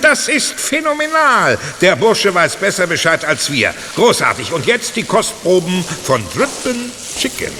[0.00, 1.58] Das ist phänomenal.
[1.80, 3.74] Der Bursche weiß besser Bescheid als wir.
[3.94, 4.52] Großartig.
[4.52, 7.52] Und jetzt die Kostproben von Drippin' Chicken.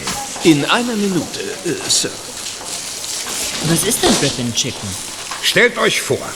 [0.45, 2.11] In einer Minute, äh, Sir.
[3.65, 4.89] Was ist denn Drippin' Chicken?
[5.43, 6.27] Stellt euch vor,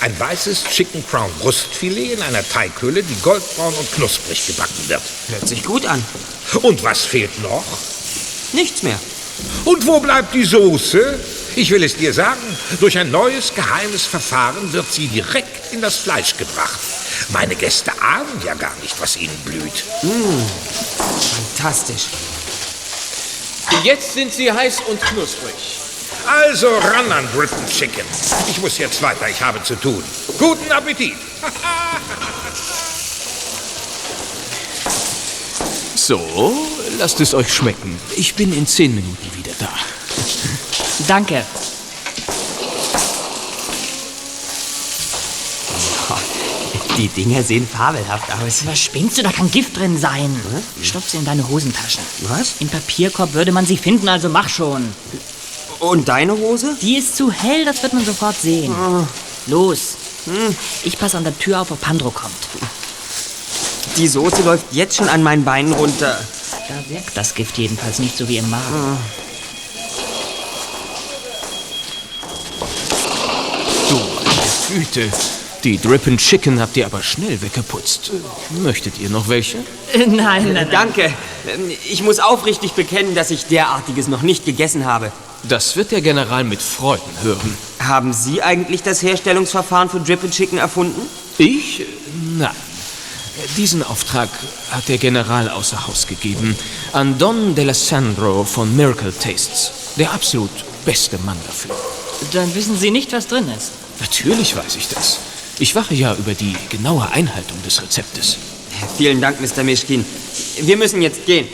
[0.00, 5.02] ein weißes Chicken Crown Brustfilet in einer Teighöhle, die goldbraun und knusprig gebacken wird.
[5.28, 6.04] Hört sich gut an.
[6.60, 7.64] Und was fehlt noch?
[8.52, 8.98] Nichts mehr.
[9.64, 11.18] Und wo bleibt die Soße?
[11.54, 12.40] Ich will es dir sagen,
[12.80, 16.80] durch ein neues geheimes Verfahren wird sie direkt in das Fleisch gebracht.
[17.28, 19.84] Meine Gäste ahnen ja gar nicht, was ihnen blüht.
[20.02, 20.50] Mmh,
[21.56, 22.06] fantastisch.
[23.84, 25.54] Jetzt sind sie heiß und knusprig.
[26.26, 28.04] Also ran an Britain Chicken.
[28.48, 30.02] Ich muss jetzt weiter, ich habe zu tun.
[30.38, 31.16] Guten Appetit.
[36.12, 36.52] So,
[36.98, 37.98] lasst es euch schmecken.
[38.16, 39.70] Ich bin in zehn Minuten wieder da.
[41.08, 41.42] Danke.
[46.98, 48.66] Die Dinger sehen fabelhaft aus.
[48.66, 49.22] Was spinnst du?
[49.22, 50.38] Da kann Gift drin sein.
[50.82, 52.02] Stopf sie in deine Hosentaschen.
[52.28, 52.56] Was?
[52.58, 54.94] Im Papierkorb würde man sie finden, also mach schon.
[55.78, 56.76] Und deine Hose?
[56.82, 58.74] Die ist zu hell, das wird man sofort sehen.
[59.46, 59.96] Los.
[60.84, 62.34] Ich passe an der Tür auf, ob Pandro kommt.
[63.96, 66.18] Die Soße läuft jetzt schon an meinen Beinen runter.
[66.68, 68.96] Da wirkt das Gift jedenfalls nicht so wie im Magen.
[73.90, 75.10] Du, meine Güte.
[75.64, 78.10] Die Drippin' Chicken habt ihr aber schnell weggeputzt.
[78.62, 79.58] Möchtet ihr noch welche?
[79.94, 80.68] Nein, nein, nein.
[80.72, 81.12] Danke.
[81.46, 85.12] Ähm, Ich muss aufrichtig bekennen, dass ich derartiges noch nicht gegessen habe.
[85.44, 87.56] Das wird der General mit Freuden hören.
[87.80, 91.00] Haben Sie eigentlich das Herstellungsverfahren für Drip Chicken erfunden?
[91.38, 91.82] Ich?
[92.38, 92.50] Nein.
[93.56, 94.28] Diesen Auftrag
[94.70, 96.56] hat der General außer Haus gegeben
[96.92, 99.94] an Don D'Alessandro von Miracle Tastes.
[99.96, 100.50] Der absolut
[100.84, 101.74] beste Mann dafür.
[102.32, 103.72] Dann wissen Sie nicht, was drin ist.
[104.00, 105.18] Natürlich weiß ich das.
[105.58, 108.36] Ich wache ja über die genaue Einhaltung des Rezeptes.
[108.96, 109.62] Vielen Dank, Mr.
[109.64, 110.04] Mischkin.
[110.60, 111.46] Wir müssen jetzt gehen.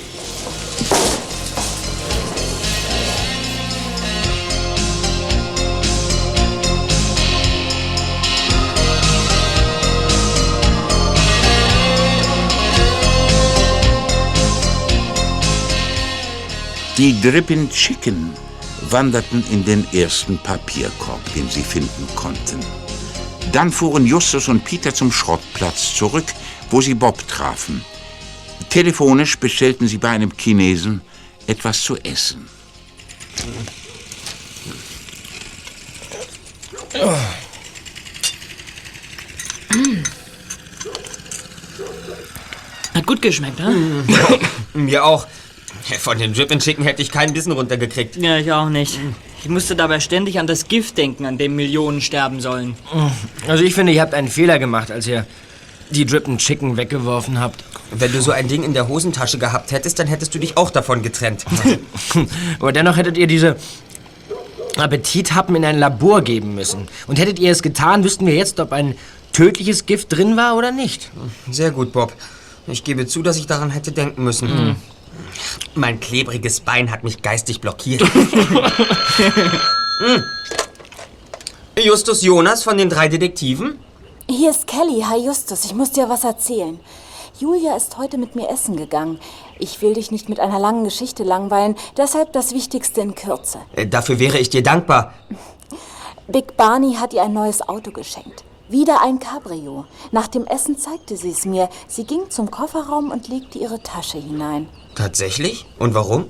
[16.98, 18.32] Die Drippin' Chicken
[18.90, 22.58] wanderten in den ersten Papierkorb, den sie finden konnten.
[23.52, 26.24] Dann fuhren Justus und Peter zum Schrottplatz zurück,
[26.70, 27.84] wo sie Bob trafen.
[28.68, 31.00] Telefonisch bestellten sie bei einem Chinesen
[31.46, 32.48] etwas zu essen.
[42.92, 44.04] Hat gut geschmeckt, ne?
[44.74, 45.28] Mir auch.
[45.98, 48.16] Von den Drip Chicken hätte ich keinen Bissen runtergekriegt.
[48.16, 48.98] Ja, ich auch nicht.
[49.42, 52.74] Ich musste dabei ständig an das Gift denken, an dem Millionen sterben sollen.
[53.46, 55.26] Also ich finde, ihr habt einen Fehler gemacht, als ihr
[55.90, 57.64] die Drippin' Chicken weggeworfen habt.
[57.90, 60.70] Wenn du so ein Ding in der Hosentasche gehabt hättest, dann hättest du dich auch
[60.70, 61.46] davon getrennt.
[62.60, 63.56] Aber dennoch hättet ihr diese
[64.76, 66.88] Appetithappen in ein Labor geben müssen.
[67.06, 68.94] Und hättet ihr es getan, wüssten wir jetzt, ob ein
[69.32, 71.10] tödliches Gift drin war oder nicht.
[71.50, 72.12] Sehr gut, Bob.
[72.66, 74.48] Ich gebe zu, dass ich daran hätte denken müssen.
[74.48, 74.76] Mhm.
[75.74, 78.02] Mein klebriges Bein hat mich geistig blockiert.
[80.00, 80.22] Hm.
[81.76, 83.80] Justus Jonas von den drei Detektiven?
[84.30, 85.02] Hier ist Kelly.
[85.08, 86.78] Hi Justus, ich muss dir was erzählen.
[87.40, 89.18] Julia ist heute mit mir essen gegangen.
[89.58, 93.58] Ich will dich nicht mit einer langen Geschichte langweilen, deshalb das Wichtigste in Kürze.
[93.74, 95.14] Äh, Dafür wäre ich dir dankbar.
[96.28, 98.44] Big Barney hat ihr ein neues Auto geschenkt.
[98.68, 99.86] Wieder ein Cabrio.
[100.12, 101.70] Nach dem Essen zeigte sie es mir.
[101.86, 104.68] Sie ging zum Kofferraum und legte ihre Tasche hinein.
[104.94, 105.64] Tatsächlich?
[105.78, 106.26] Und warum?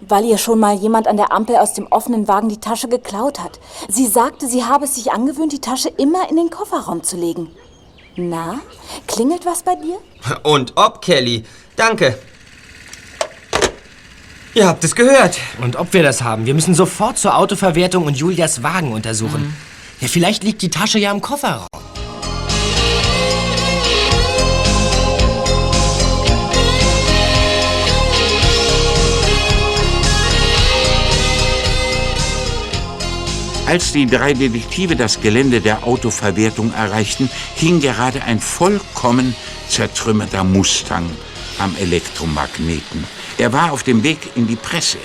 [0.00, 3.38] Weil ihr schon mal jemand an der Ampel aus dem offenen Wagen die Tasche geklaut
[3.38, 3.60] hat.
[3.88, 7.48] Sie sagte, sie habe es sich angewöhnt, die Tasche immer in den Kofferraum zu legen.
[8.16, 8.60] Na,
[9.06, 9.98] klingelt was bei dir?
[10.42, 11.44] Und ob, Kelly.
[11.76, 12.18] Danke.
[14.54, 15.38] Ihr habt es gehört.
[15.62, 16.46] Und ob wir das haben.
[16.46, 19.54] Wir müssen sofort zur Autoverwertung und Julias Wagen untersuchen.
[20.00, 21.66] Ja, vielleicht liegt die Tasche ja im Kofferraum.
[33.66, 39.36] Als die drei Detektive das Gelände der Autoverwertung erreichten, hing gerade ein vollkommen
[39.68, 41.08] zertrümmerter Mustang
[41.58, 43.04] am Elektromagneten.
[43.38, 44.98] Er war auf dem Weg in die Presse,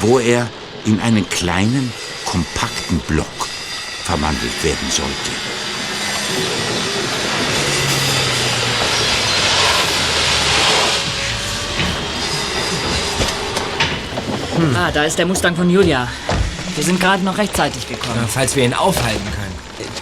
[0.00, 0.48] wo er
[0.86, 1.92] in einen kleinen,
[2.24, 3.51] kompakten Block
[4.04, 5.30] verwandelt werden sollte.
[14.76, 16.08] Ah, da ist der Mustang von Julia.
[16.74, 18.26] Wir sind gerade noch rechtzeitig gekommen.
[18.28, 19.52] falls wir ihn aufhalten können.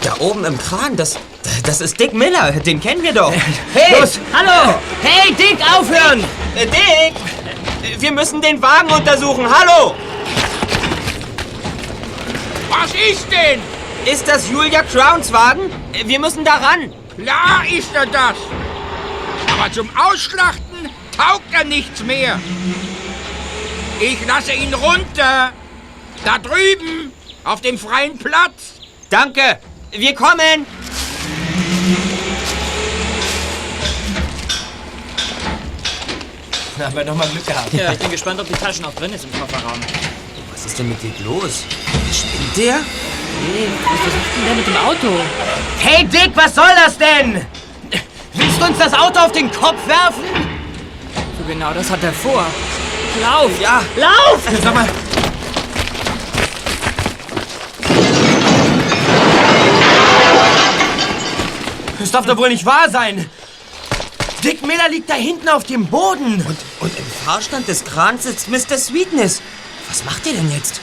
[0.03, 1.19] Da oben im Kran, das,
[1.65, 2.53] das ist Dick Miller.
[2.53, 3.33] Den kennen wir doch.
[3.75, 4.01] Hey!
[4.01, 4.19] Los!
[4.33, 4.75] Hallo!
[5.03, 6.25] Hey, Dick, aufhören!
[6.55, 7.15] Äh, Dick!
[7.99, 9.47] Wir müssen den Wagen untersuchen.
[9.49, 9.95] Hallo!
[12.69, 13.61] Was ist denn?
[14.07, 15.71] Ist das Julia Crowns Wagen?
[15.93, 16.93] Äh, Wir müssen da ran.
[17.17, 18.37] Klar ist er das.
[19.53, 22.41] Aber zum Ausschlachten taugt er nichts mehr.
[24.01, 25.53] Ich lasse ihn runter.
[26.25, 27.13] Da drüben,
[27.45, 28.75] auf dem freien Platz.
[29.11, 29.59] Danke.
[29.91, 30.67] Wir kommen.
[36.79, 37.73] Da haben wir doch mal Glück gehabt.
[37.75, 39.79] Ja, ich bin gespannt, ob die Tasche noch drin ist im Kofferraum.
[40.53, 41.65] Was ist denn mit dir los?
[42.13, 42.81] Spinnt der?
[43.41, 45.21] Hey, was versucht denn der mit dem Auto?
[45.79, 47.47] Hey Dick, was soll das denn?
[48.35, 50.25] Willst du uns das Auto auf den Kopf werfen?
[51.39, 52.45] So genau das hat er vor.
[53.21, 53.51] Lauf!
[53.61, 53.83] Ja.
[53.97, 54.41] Lauf!
[54.63, 54.87] Sag mal.
[61.99, 63.29] Das darf doch wohl nicht wahr sein.
[64.45, 66.45] Dick Miller liegt da hinten auf dem Boden.
[66.47, 68.79] Und, und im Fahrstand des Krans sitzt Mr.
[68.79, 69.41] Sweetness.
[69.89, 70.81] Was macht ihr denn jetzt?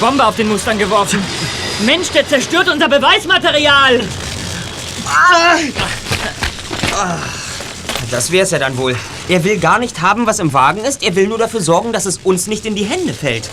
[0.00, 1.22] Bombe auf den Mustang geworfen.
[1.84, 4.00] Mensch, der zerstört unser Beweismaterial.
[5.06, 5.56] Ah!
[6.98, 7.16] Ah,
[8.10, 8.96] Das wär's ja dann wohl.
[9.28, 11.02] Er will gar nicht haben, was im Wagen ist.
[11.02, 13.48] Er will nur dafür sorgen, dass es uns nicht in die Hände fällt.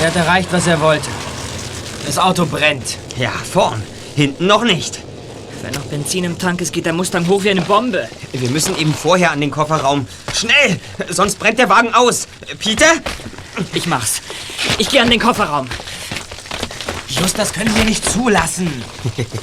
[0.00, 1.08] Er hat erreicht, was er wollte.
[2.06, 2.98] Das Auto brennt.
[3.18, 3.82] Ja, vorn.
[4.14, 5.00] Hinten noch nicht.
[5.66, 8.08] Wenn noch Benzin im Tank ist, geht der Mustang hoch wie eine Bombe.
[8.30, 10.06] Wir müssen eben vorher an den Kofferraum.
[10.32, 10.78] Schnell!
[11.08, 12.28] Sonst brennt der Wagen aus.
[12.60, 12.86] Peter?
[13.74, 14.22] Ich mach's.
[14.78, 15.66] Ich gehe an den Kofferraum.
[17.08, 18.70] Just, das können wir nicht zulassen.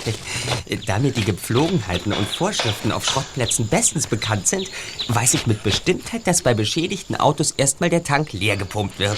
[0.85, 4.71] da mir die Gepflogenheiten und Vorschriften auf Schrottplätzen bestens bekannt sind,
[5.09, 9.17] weiß ich mit Bestimmtheit, dass bei beschädigten Autos erstmal der Tank leer gepumpt wird.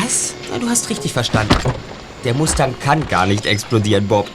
[0.00, 0.34] Was?
[0.60, 1.56] Du hast richtig verstanden.
[2.22, 4.30] Der Mustang kann gar nicht explodieren, Bob.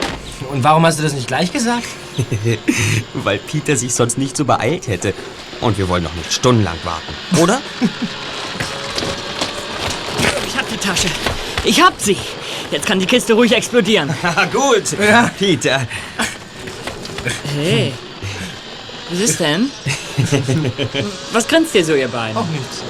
[0.52, 1.88] Und warum hast du das nicht gleich gesagt?
[3.14, 5.14] Weil Peter sich sonst nicht so beeilt hätte.
[5.62, 7.62] Und wir wollen noch nicht stundenlang warten, oder?
[10.48, 11.08] Ich hab die Tasche.
[11.64, 12.18] Ich hab sie.
[12.72, 14.14] Jetzt kann die Kiste ruhig explodieren.
[14.52, 14.96] Gut,
[15.38, 15.88] Peter.
[17.56, 17.94] Hey.
[19.10, 19.70] Was ist denn?
[21.32, 22.38] Was grinst ihr so, ihr beiden?
[22.38, 22.84] Auch nichts.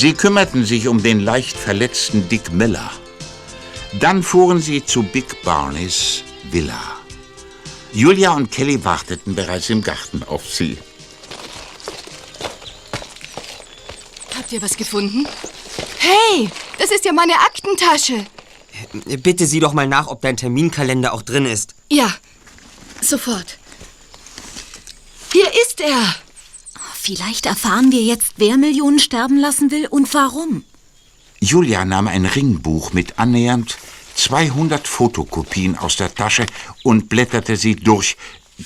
[0.00, 2.88] Sie kümmerten sich um den leicht verletzten Dick Miller.
[3.98, 6.80] Dann fuhren sie zu Big Barneys Villa.
[7.92, 10.78] Julia und Kelly warteten bereits im Garten auf sie.
[14.36, 15.26] Habt ihr was gefunden?
[15.98, 18.24] Hey, das ist ja meine Aktentasche.
[19.20, 21.74] Bitte sieh doch mal nach, ob dein Terminkalender auch drin ist.
[21.90, 22.14] Ja,
[23.00, 23.58] sofort.
[25.32, 26.14] Hier ist er.
[27.08, 30.62] Vielleicht erfahren wir jetzt, wer Millionen sterben lassen will und warum.
[31.40, 33.78] Julia nahm ein Ringbuch mit annähernd
[34.14, 36.44] 200 Fotokopien aus der Tasche
[36.82, 38.18] und blätterte sie durch,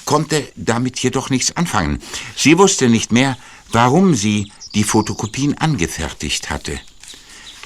[0.07, 2.00] konnte damit jedoch nichts anfangen.
[2.35, 3.38] Sie wusste nicht mehr,
[3.70, 6.81] warum sie die Fotokopien angefertigt hatte.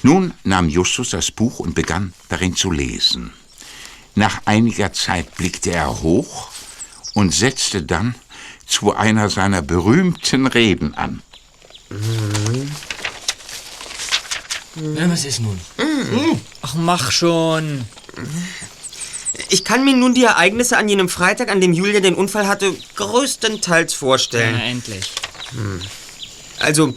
[0.03, 3.33] Nun nahm Justus das Buch und begann darin zu lesen.
[4.13, 6.49] Nach einiger Zeit blickte er hoch
[7.15, 8.13] und setzte dann
[8.67, 11.21] zu einer seiner berühmten Reden an.
[14.95, 15.59] Ja, was ist nun?
[16.61, 17.85] Ach, mach schon.
[19.49, 22.73] Ich kann mir nun die Ereignisse an jenem Freitag, an dem Julia den Unfall hatte,
[22.95, 24.55] größtenteils vorstellen.
[24.57, 25.11] Na, endlich.
[25.51, 25.81] Hm.
[26.59, 26.93] Also,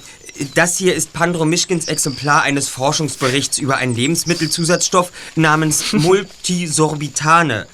[0.55, 7.67] das hier ist Pandro Mischkins Exemplar eines Forschungsberichts über einen Lebensmittelzusatzstoff namens Multisorbitane.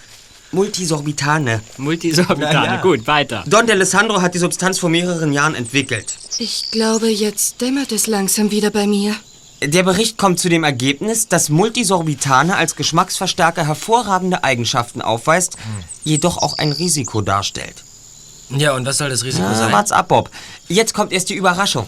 [0.56, 1.60] Multisorbitane.
[1.76, 3.44] Multisorbitane, gut, weiter.
[3.46, 6.16] Don D'Alessandro hat die Substanz vor mehreren Jahren entwickelt.
[6.38, 9.14] Ich glaube, jetzt dämmert es langsam wieder bei mir.
[9.62, 15.58] Der Bericht kommt zu dem Ergebnis, dass Multisorbitane als Geschmacksverstärker hervorragende Eigenschaften aufweist,
[16.04, 17.84] jedoch auch ein Risiko darstellt.
[18.48, 19.72] Ja, und was soll das Risiko Na, sein?
[19.72, 20.30] wart's ab, Bob.
[20.68, 21.86] Jetzt kommt erst die Überraschung.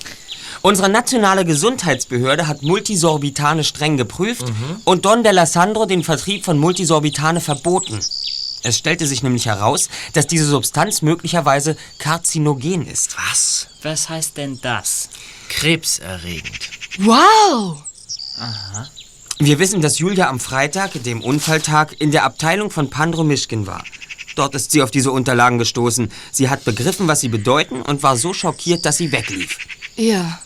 [0.60, 4.44] Unsere nationale Gesundheitsbehörde hat Multisorbitane streng geprüft
[4.84, 8.00] und Don D'Alessandro den Vertrieb von Multisorbitane verboten.
[8.62, 13.16] Es stellte sich nämlich heraus, dass diese Substanz möglicherweise karzinogen ist.
[13.16, 13.68] Was?
[13.82, 15.08] Was heißt denn das?
[15.48, 16.70] Krebserregend.
[16.98, 17.82] Wow!
[18.38, 18.88] Aha.
[19.38, 23.84] Wir wissen, dass Julia am Freitag, dem Unfalltag, in der Abteilung von Pandro Mischkin war.
[24.34, 26.10] Dort ist sie auf diese Unterlagen gestoßen.
[26.32, 29.58] Sie hat begriffen, was sie bedeuten und war so schockiert, dass sie weglief.
[29.96, 30.40] Ja.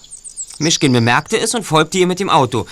[0.59, 2.67] Mischkin bemerkte es und folgte ihr mit dem Auto.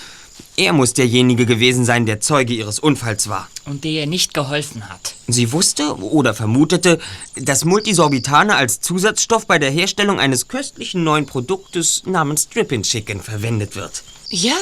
[0.57, 3.49] Er muss derjenige gewesen sein, der Zeuge ihres Unfalls war.
[3.65, 5.15] Und der ihr nicht geholfen hat.
[5.27, 6.99] Sie wusste oder vermutete,
[7.35, 13.75] dass Multisorbitane als Zusatzstoff bei der Herstellung eines köstlichen neuen Produktes namens Drippin' Chicken verwendet
[13.75, 14.03] wird.
[14.29, 14.57] Ja.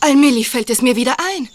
[0.00, 1.48] Allmählich fällt es mir wieder ein.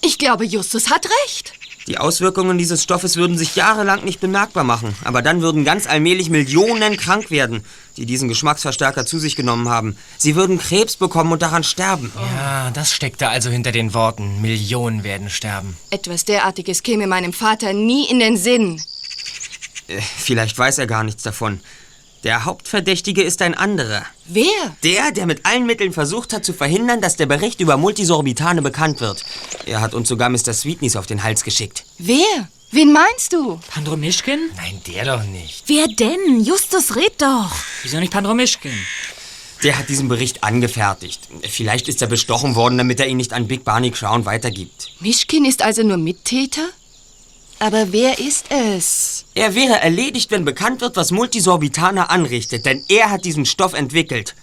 [0.00, 1.52] Ich glaube, Justus hat recht.
[1.88, 6.28] Die Auswirkungen dieses Stoffes würden sich jahrelang nicht bemerkbar machen, aber dann würden ganz allmählich
[6.28, 7.64] Millionen krank werden,
[7.98, 9.96] die diesen Geschmacksverstärker zu sich genommen haben.
[10.16, 12.12] Sie würden Krebs bekommen und daran sterben.
[12.36, 14.40] Ja, das steckte also hinter den Worten.
[14.40, 15.76] Millionen werden sterben.
[15.90, 18.80] Etwas derartiges käme meinem Vater nie in den Sinn.
[19.88, 21.60] Äh, Vielleicht weiß er gar nichts davon.
[22.24, 24.04] Der Hauptverdächtige ist ein anderer.
[24.26, 24.44] Wer?
[24.82, 29.00] Der, der mit allen Mitteln versucht hat zu verhindern, dass der Bericht über Multisorbitane bekannt
[29.00, 29.24] wird.
[29.66, 30.52] Er hat uns sogar Mr.
[30.52, 31.84] Sweetness auf den Hals geschickt.
[31.98, 32.48] Wer?
[32.70, 33.58] Wen meinst du?
[33.70, 34.50] Pandromischkin?
[34.56, 35.64] Nein, der doch nicht.
[35.66, 36.44] Wer denn?
[36.44, 37.50] Justus, red doch.
[37.82, 38.72] Wieso nicht Pandromischkin?
[39.62, 41.28] Der hat diesen Bericht angefertigt.
[41.48, 44.90] Vielleicht ist er bestochen worden, damit er ihn nicht an Big Barney Crown weitergibt.
[45.00, 46.68] Mischkin ist also nur Mittäter?
[47.58, 49.24] Aber wer ist es?
[49.34, 54.36] Er wäre erledigt, wenn bekannt wird, was Multisorbitana anrichtet, denn er hat diesen Stoff entwickelt.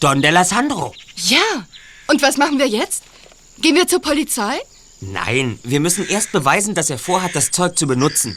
[0.00, 0.92] Don Delasandro.
[1.16, 1.66] Ja.
[2.08, 3.04] Und was machen wir jetzt?
[3.58, 4.58] Gehen wir zur Polizei?
[5.00, 8.36] Nein, wir müssen erst beweisen, dass er vorhat, das Zeug zu benutzen.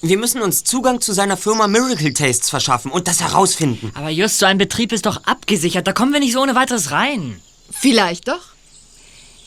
[0.00, 3.90] Wir müssen uns Zugang zu seiner Firma Miracle Tastes verschaffen und das herausfinden.
[3.94, 5.86] Aber just so ein Betrieb ist doch abgesichert.
[5.86, 7.40] Da kommen wir nicht so ohne weiteres rein.
[7.70, 8.40] Vielleicht doch.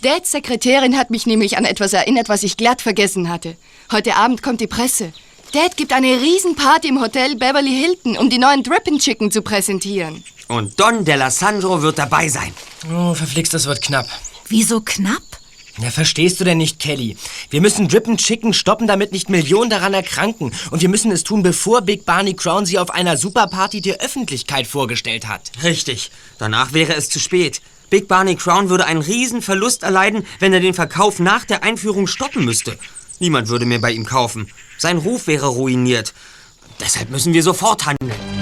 [0.01, 3.55] Dads Sekretärin hat mich nämlich an etwas erinnert, was ich glatt vergessen hatte.
[3.91, 5.14] Heute Abend kommt die Presse.
[5.53, 10.24] Dad gibt eine Riesenparty im Hotel Beverly Hilton, um die neuen Drippin' Chicken zu präsentieren.
[10.47, 12.53] Und Don Delasandro wird dabei sein.
[12.91, 14.07] Oh, verflixt, das wird knapp.
[14.47, 15.22] Wieso knapp?
[15.82, 17.17] Ja, verstehst du denn nicht, Kelly?
[17.49, 20.51] Wir müssen Drippin' Chicken stoppen, damit nicht Millionen daran erkranken.
[20.69, 24.67] Und wir müssen es tun, bevor Big Barney Crown sie auf einer Superparty der Öffentlichkeit
[24.67, 25.51] vorgestellt hat.
[25.63, 26.11] Richtig.
[26.38, 27.61] Danach wäre es zu spät.
[27.89, 32.05] Big Barney Crown würde einen riesen Verlust erleiden, wenn er den Verkauf nach der Einführung
[32.05, 32.77] stoppen müsste.
[33.19, 34.51] Niemand würde mehr bei ihm kaufen.
[34.77, 36.13] Sein Ruf wäre ruiniert.
[36.79, 38.41] Deshalb müssen wir sofort handeln.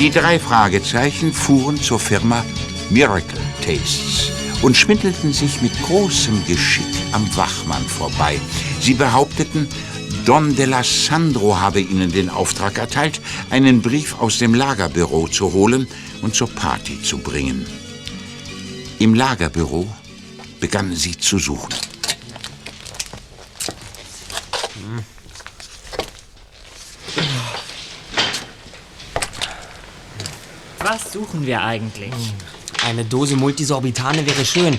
[0.00, 2.42] Die drei Fragezeichen fuhren zur Firma
[2.88, 4.32] Miracle Tastes
[4.62, 8.40] und schmiddelten sich mit großem Geschick am Wachmann vorbei.
[8.80, 9.68] Sie behaupteten,
[10.24, 13.20] Don Delasandro habe ihnen den Auftrag erteilt,
[13.50, 15.86] einen Brief aus dem Lagerbüro zu holen
[16.22, 17.66] und zur Party zu bringen.
[19.00, 19.86] Im Lagerbüro
[20.60, 21.74] begannen sie zu suchen.
[30.90, 32.12] Was suchen wir eigentlich?
[32.84, 34.76] Eine Dose Multisorbitane wäre schön.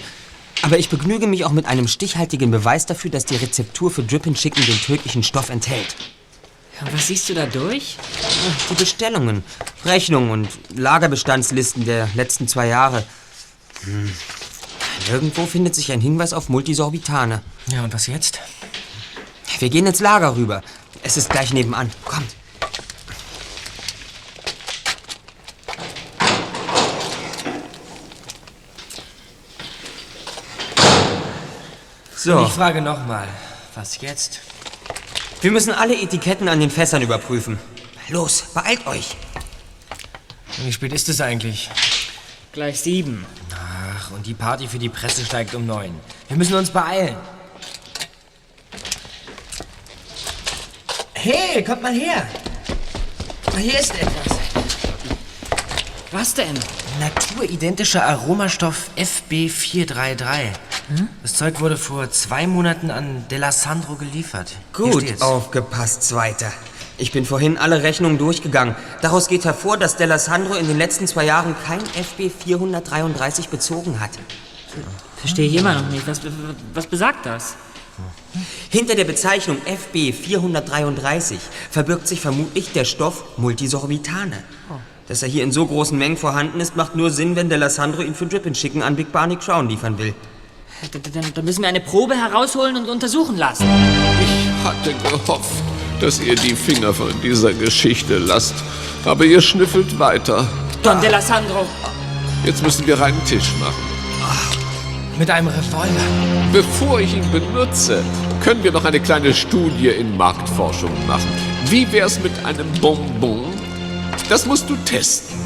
[0.61, 4.33] Aber ich begnüge mich auch mit einem stichhaltigen Beweis dafür, dass die Rezeptur für Drippin'
[4.33, 5.95] Chicken den tödlichen Stoff enthält.
[6.91, 7.95] Was siehst du da durch?
[8.69, 9.45] Die Bestellungen,
[9.85, 13.05] Rechnungen und Lagerbestandslisten der letzten zwei Jahre.
[13.85, 14.11] Hm.
[15.09, 17.41] Irgendwo findet sich ein Hinweis auf Multisorbitane.
[17.67, 18.41] Ja, und was jetzt?
[19.59, 20.61] Wir gehen ins Lager rüber.
[21.03, 21.89] Es ist gleich nebenan.
[22.03, 22.35] Kommt.
[32.23, 32.37] So.
[32.37, 33.27] Und ich frage nochmal,
[33.73, 34.41] was jetzt?
[35.41, 37.57] Wir müssen alle Etiketten an den Fässern überprüfen.
[38.09, 39.15] Los, beeilt euch.
[40.57, 41.71] Wie spät ist es eigentlich?
[42.51, 43.25] Gleich sieben.
[43.55, 45.99] Ach, und die Party für die Presse steigt um neun.
[46.27, 47.15] Wir müssen uns beeilen.
[51.13, 52.27] Hey, kommt mal her.
[53.57, 54.37] Hier ist etwas.
[56.11, 56.59] Was denn?
[56.99, 60.51] Naturidentischer Aromastoff FB433.
[60.97, 61.07] Hm?
[61.21, 64.53] Das Zeug wurde vor zwei Monaten an Delasandro geliefert.
[64.73, 66.51] Gut aufgepasst, Zweiter.
[66.97, 68.75] Ich bin vorhin alle Rechnungen durchgegangen.
[69.01, 74.11] Daraus geht hervor, dass Delasandro in den letzten zwei Jahren kein FB 433 bezogen hat.
[75.17, 76.07] Verstehe ich immer noch nicht.
[76.07, 76.21] Was,
[76.73, 77.55] was besagt das?
[78.69, 81.39] Hinter der Bezeichnung FB 433
[81.69, 84.43] verbirgt sich vermutlich der Stoff Multisorbitane.
[85.07, 88.15] Dass er hier in so großen Mengen vorhanden ist, macht nur Sinn, wenn Delasandro ihn
[88.15, 90.13] für Drippin' Chicken an Big Barney Crown liefern will.
[90.89, 93.65] Dann, dann müssen wir eine Probe herausholen und untersuchen lassen.
[94.19, 95.51] Ich hatte gehofft,
[95.99, 98.55] dass ihr die Finger von dieser Geschichte lasst.
[99.05, 100.47] Aber ihr schnüffelt weiter.
[100.81, 101.65] Don Delasandro.
[102.43, 103.91] Jetzt müssen wir reinen Tisch machen.
[105.19, 105.87] Mit einem Revolver.
[106.51, 108.03] Bevor ich ihn benutze,
[108.43, 111.29] können wir noch eine kleine Studie in Marktforschung machen.
[111.65, 113.53] Wie wär's mit einem Bonbon?
[114.29, 115.37] Das musst du testen.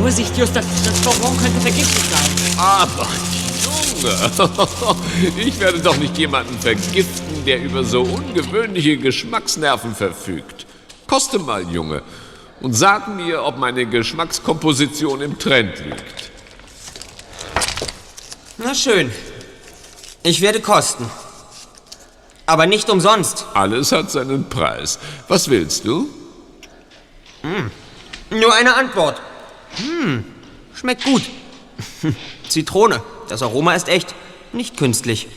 [0.00, 2.58] Vorsicht, Just, das, das Bonbon könnte vergiftet sein.
[2.58, 3.08] Aber
[4.02, 4.96] Junge,
[5.36, 10.66] ich werde doch nicht jemanden vergiften, der über so ungewöhnliche Geschmacksnerven verfügt.
[11.06, 12.02] Koste mal, Junge,
[12.60, 16.30] und sag mir, ob meine Geschmackskomposition im Trend liegt.
[18.58, 19.10] Na schön.
[20.22, 21.08] Ich werde kosten.
[22.46, 23.46] Aber nicht umsonst.
[23.54, 24.98] Alles hat seinen Preis.
[25.28, 26.08] Was willst du?
[28.30, 29.20] Nur eine Antwort.
[29.76, 30.24] Hm,
[30.74, 31.22] schmeckt gut.
[32.48, 33.00] Zitrone.
[33.28, 34.14] Das Aroma ist echt,
[34.52, 35.28] nicht künstlich.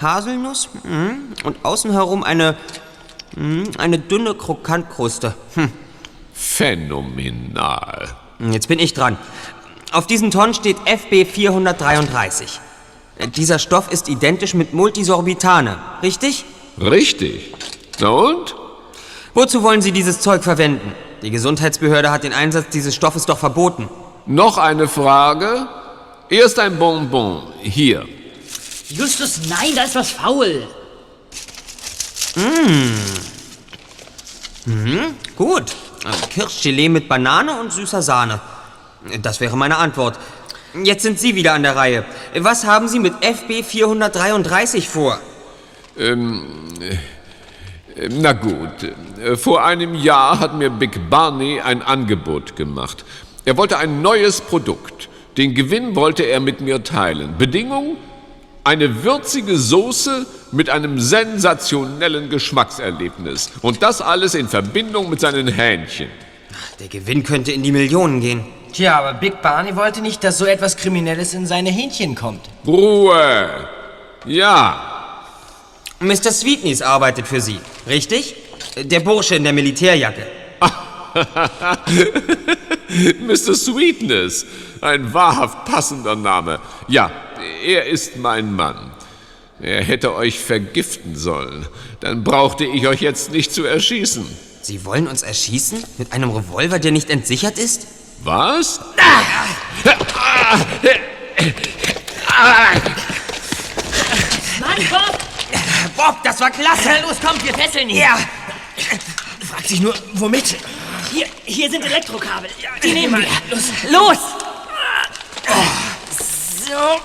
[0.00, 2.56] Haselnuss mm, und außen herum eine,
[3.36, 5.34] mm, eine dünne Krokantkruste.
[5.54, 5.70] Hm.
[6.32, 8.08] Phänomenal.
[8.50, 9.16] Jetzt bin ich dran.
[9.92, 12.60] Auf diesen Tonnen steht FB 433.
[13.36, 16.44] Dieser Stoff ist identisch mit Multisorbitane, richtig?
[16.80, 17.54] Richtig.
[18.00, 18.56] Na und?
[19.34, 20.94] Wozu wollen Sie dieses Zeug verwenden?
[21.22, 23.88] Die Gesundheitsbehörde hat den Einsatz dieses Stoffes doch verboten.
[24.26, 25.68] Noch eine Frage?
[26.28, 27.52] Erst ein Bonbon.
[27.62, 28.06] Hier.
[28.88, 30.66] Justus, nein, da ist was faul.
[32.34, 32.42] Mmh.
[34.66, 35.74] Mhm, gut.
[36.30, 38.40] Kirschgelee mit Banane und süßer Sahne.
[39.20, 40.18] Das wäre meine Antwort.
[40.82, 42.04] Jetzt sind Sie wieder an der Reihe.
[42.38, 45.18] Was haben Sie mit FB 433 vor?
[45.98, 48.94] Ähm, äh, na gut.
[49.36, 53.04] Vor einem Jahr hat mir Big Barney ein Angebot gemacht.
[53.44, 55.08] Er wollte ein neues Produkt.
[55.36, 57.36] Den Gewinn wollte er mit mir teilen.
[57.38, 57.96] Bedingung?
[58.64, 63.50] Eine würzige Soße mit einem sensationellen Geschmackserlebnis.
[63.62, 66.08] Und das alles in Verbindung mit seinen Hähnchen.
[66.78, 68.44] Der Gewinn könnte in die Millionen gehen.
[68.72, 72.40] Tja, aber Big Barney wollte nicht, dass so etwas Kriminelles in seine Hähnchen kommt.
[72.66, 73.48] Ruhe!
[74.24, 74.92] Ja,
[76.02, 76.32] Mr.
[76.32, 78.34] Sweetness arbeitet für Sie, richtig?
[78.76, 80.26] Der Bursche in der Militärjacke.
[83.20, 83.54] Mr.
[83.54, 84.46] Sweetness.
[84.80, 86.60] Ein wahrhaft passender Name.
[86.88, 87.10] Ja,
[87.64, 88.90] er ist mein Mann.
[89.60, 91.66] Er hätte euch vergiften sollen.
[92.00, 94.26] Dann brauchte ich euch jetzt nicht zu erschießen.
[94.60, 95.82] Sie wollen uns erschießen?
[95.98, 97.86] Mit einem Revolver, der nicht entsichert ist?
[98.24, 98.80] Was?
[104.60, 105.18] Mann, Bob!
[105.96, 106.90] Bob, das war klasse!
[107.02, 107.96] Los, kommt, wir fesseln ihn!
[107.96, 108.18] Ja!
[109.48, 110.56] Fragt sich nur, womit?
[111.12, 112.48] Hier, hier sind Elektrokabel.
[112.82, 113.28] Die nehmen wir.
[113.50, 113.64] Los!
[113.90, 114.18] Los!
[116.66, 117.00] So.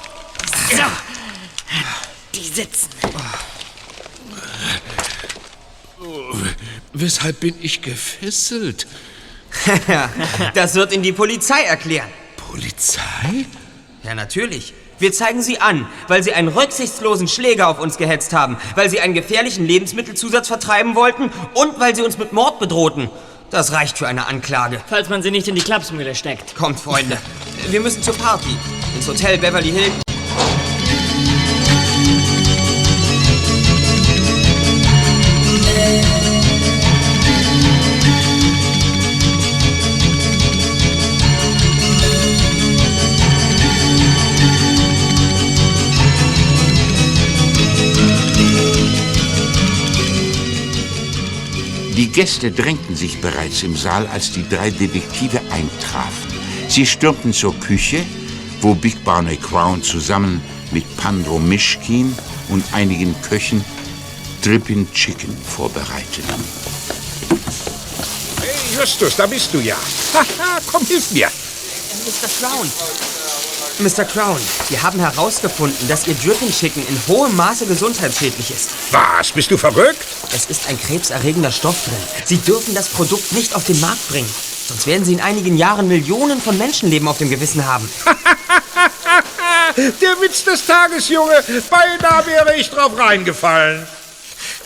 [0.76, 0.84] So.
[2.34, 2.90] Die sitzen.
[6.94, 8.88] Weshalb bin ich gefesselt?
[10.54, 12.08] das wird Ihnen die Polizei erklären.
[12.38, 13.46] Polizei?
[14.04, 14.74] Ja, natürlich.
[15.00, 19.02] Wir zeigen Sie an, weil Sie einen rücksichtslosen Schläger auf uns gehetzt haben, weil Sie
[19.02, 23.10] einen gefährlichen Lebensmittelzusatz vertreiben wollten und weil Sie uns mit Mord bedrohten.
[23.50, 24.82] Das reicht für eine Anklage.
[24.88, 26.56] Falls man sie nicht in die Klapsmühle steckt.
[26.56, 27.18] Kommt, Freunde.
[27.70, 28.58] Wir müssen zur Party.
[28.96, 30.07] Ins Hotel Beverly Hills.
[51.98, 56.32] Die Gäste drängten sich bereits im Saal, als die drei Detektive eintrafen.
[56.70, 58.06] Sie stürmten zur Küche,
[58.62, 60.40] wo Big Barney Crown zusammen
[60.70, 62.16] mit Pandro Mischkin
[62.50, 63.66] und einigen Köchen
[64.44, 66.36] Drippin' Chicken vorbereiteten.
[68.42, 69.78] Hey, Justus, da bist du ja.
[70.14, 71.32] Haha, komm, hilf mir.
[72.06, 72.30] Mr.
[72.40, 73.17] Crown.
[73.80, 74.06] Mr.
[74.06, 78.72] Crown, wir haben herausgefunden, dass Ihr Dripping Chicken in hohem Maße gesundheitsschädlich ist.
[78.92, 80.04] Was, bist du verrückt?
[80.36, 81.98] Es ist ein krebserregender Stoff drin.
[82.26, 84.30] Sie dürfen das Produkt nicht auf den Markt bringen.
[84.68, 87.90] Sonst werden Sie in einigen Jahren Millionen von Menschenleben auf dem Gewissen haben.
[89.78, 91.44] Der Witz des Tages, Junge.
[91.70, 93.86] Beinahe wäre ich drauf reingefallen.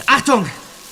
[0.05, 0.49] Achtung!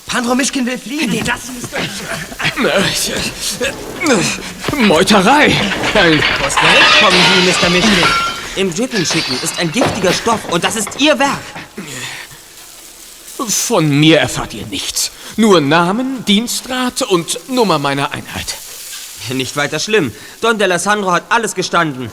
[0.07, 1.09] Pandro Mischkin will fliehen.
[1.09, 1.69] Nee, das ist...
[4.77, 5.45] Meuterei!
[5.93, 7.69] Ein Vors Gericht kommen Sie, Mr.
[7.69, 8.07] Mischkin.
[8.55, 11.39] Im Dripping Chicken ist ein giftiger Stoff und das ist Ihr Werk.
[13.47, 15.11] Von mir erfahrt ihr nichts.
[15.37, 18.57] Nur Namen, Dienstgrad und Nummer meiner Einheit.
[19.29, 20.11] Nicht weiter schlimm.
[20.41, 22.11] Don D'Alessandro hat alles gestanden.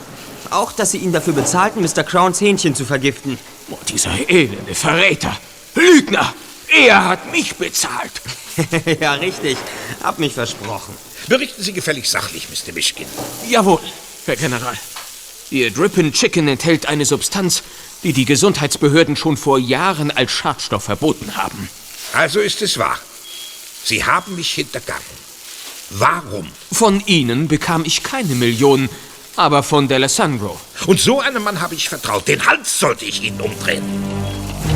[0.50, 2.04] Auch, dass Sie ihn dafür bezahlten, Mr.
[2.04, 3.38] Crowns Hähnchen zu vergiften.
[3.70, 5.36] Oh, dieser elende Verräter!
[5.74, 6.32] Lügner!
[6.68, 8.12] Er hat mich bezahlt!
[9.00, 9.56] ja, richtig.
[10.02, 10.94] Hab mich versprochen.
[11.28, 12.72] Berichten Sie gefällig sachlich, Mr.
[12.72, 13.06] Mischkin.
[13.48, 13.80] Jawohl,
[14.26, 14.76] Herr General.
[15.50, 17.62] Ihr Drippin' Chicken enthält eine Substanz,
[18.02, 21.68] die die Gesundheitsbehörden schon vor Jahren als Schadstoff verboten haben.
[22.12, 22.98] Also ist es wahr.
[23.84, 25.02] Sie haben mich hintergangen.
[25.90, 26.48] Warum?
[26.72, 28.88] Von Ihnen bekam ich keine Millionen,
[29.36, 30.56] aber von D'Alessandro.
[30.86, 32.26] Und so einem Mann habe ich vertraut.
[32.26, 33.84] Den Hals sollte ich Ihnen umdrehen.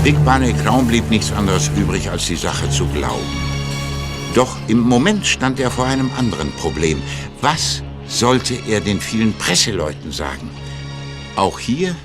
[0.04, 3.49] Big Barney Crown blieb nichts anderes übrig, als die Sache zu glauben.
[4.34, 7.02] Doch im Moment stand er vor einem anderen Problem.
[7.40, 10.48] Was sollte er den vielen Presseleuten sagen?
[11.34, 11.96] Auch hier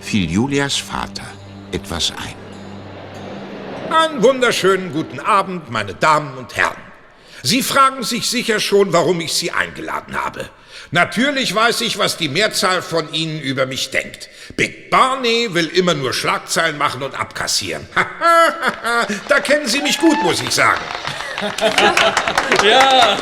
[0.00, 1.26] fiel Julias Vater
[1.72, 2.36] etwas ein.
[3.92, 6.76] Einen wunderschönen guten Abend, meine Damen und Herren.
[7.42, 10.48] Sie fragen sich sicher schon, warum ich Sie eingeladen habe.
[10.94, 14.28] Natürlich weiß ich, was die Mehrzahl von Ihnen über mich denkt.
[14.54, 17.84] Big Barney will immer nur Schlagzeilen machen und abkassieren.
[19.28, 20.80] da kennen Sie mich gut, muss ich sagen.
[22.62, 23.18] Ja.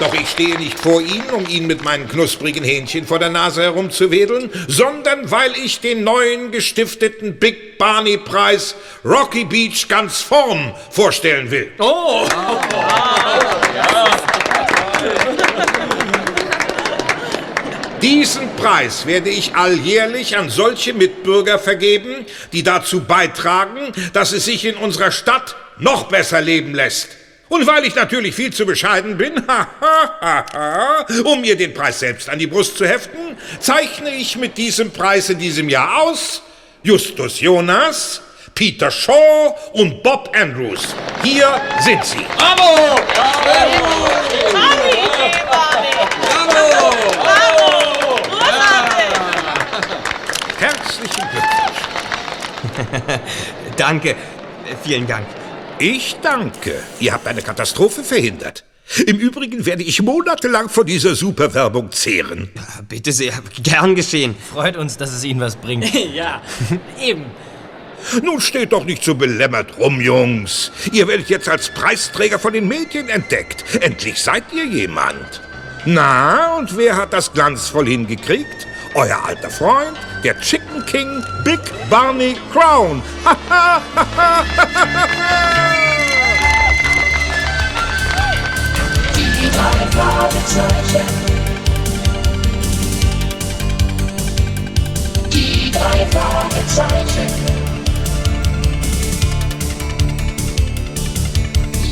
[0.00, 3.62] Doch ich stehe nicht vor Ihnen, um Ihnen mit meinen knusprigen Hähnchen vor der Nase
[3.62, 11.50] herumzuwedeln, sondern weil ich den neuen gestifteten Big Barney Preis Rocky Beach ganz vorn vorstellen
[11.50, 11.72] will.
[11.78, 12.26] Oh!
[18.00, 24.64] Diesen Preis werde ich alljährlich an solche Mitbürger vergeben, die dazu beitragen, dass es sich
[24.64, 27.08] in unserer Stadt noch besser leben lässt.
[27.48, 29.32] Und weil ich natürlich viel zu bescheiden bin,
[31.24, 35.30] um mir den Preis selbst an die Brust zu heften, zeichne ich mit diesem Preis
[35.30, 36.42] in diesem Jahr aus
[36.82, 38.20] Justus Jonas,
[38.54, 40.94] Peter Shaw und Bob Andrews.
[41.22, 42.26] Hier sind sie.
[42.36, 42.96] Bravo!
[50.58, 51.78] Herzlichen Glückwunsch.
[53.76, 54.16] Danke.
[54.82, 55.26] Vielen Dank.
[55.80, 56.74] Ich danke.
[56.98, 58.64] Ihr habt eine Katastrophe verhindert.
[59.06, 62.50] Im Übrigen werde ich monatelang von dieser Superwerbung zehren.
[62.88, 64.34] Bitte sehr, gern geschehen.
[64.50, 65.86] Freut uns, dass es Ihnen was bringt.
[66.14, 66.42] ja,
[67.00, 67.26] eben.
[68.22, 70.72] Nun steht doch nicht so belämmert rum, Jungs.
[70.92, 73.64] Ihr werdet jetzt als Preisträger von den Medien entdeckt.
[73.80, 75.42] Endlich seid ihr jemand.
[75.84, 78.66] Na, und wer hat das glanzvoll hingekriegt?
[78.94, 81.60] Euer alter Freund, der Chicken King Big
[81.90, 83.02] Barney Crown.
[89.14, 91.06] Die drei Fragezeichen.
[95.32, 97.28] Die drei Fragezeichen.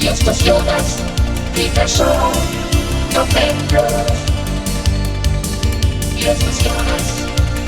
[0.00, 0.96] Justus Jonas,
[1.54, 2.32] Peter Shaw,
[3.12, 4.35] Bob Andrews.
[6.26, 7.24] Justus Jonas,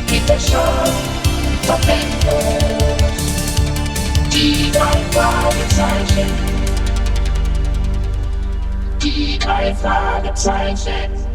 [0.09, 0.91] Peter Shaw,
[1.69, 3.23] Bob Andrews.
[4.33, 6.33] Die drei Fragezeichen.
[9.01, 11.28] Die drei Fragezeichen.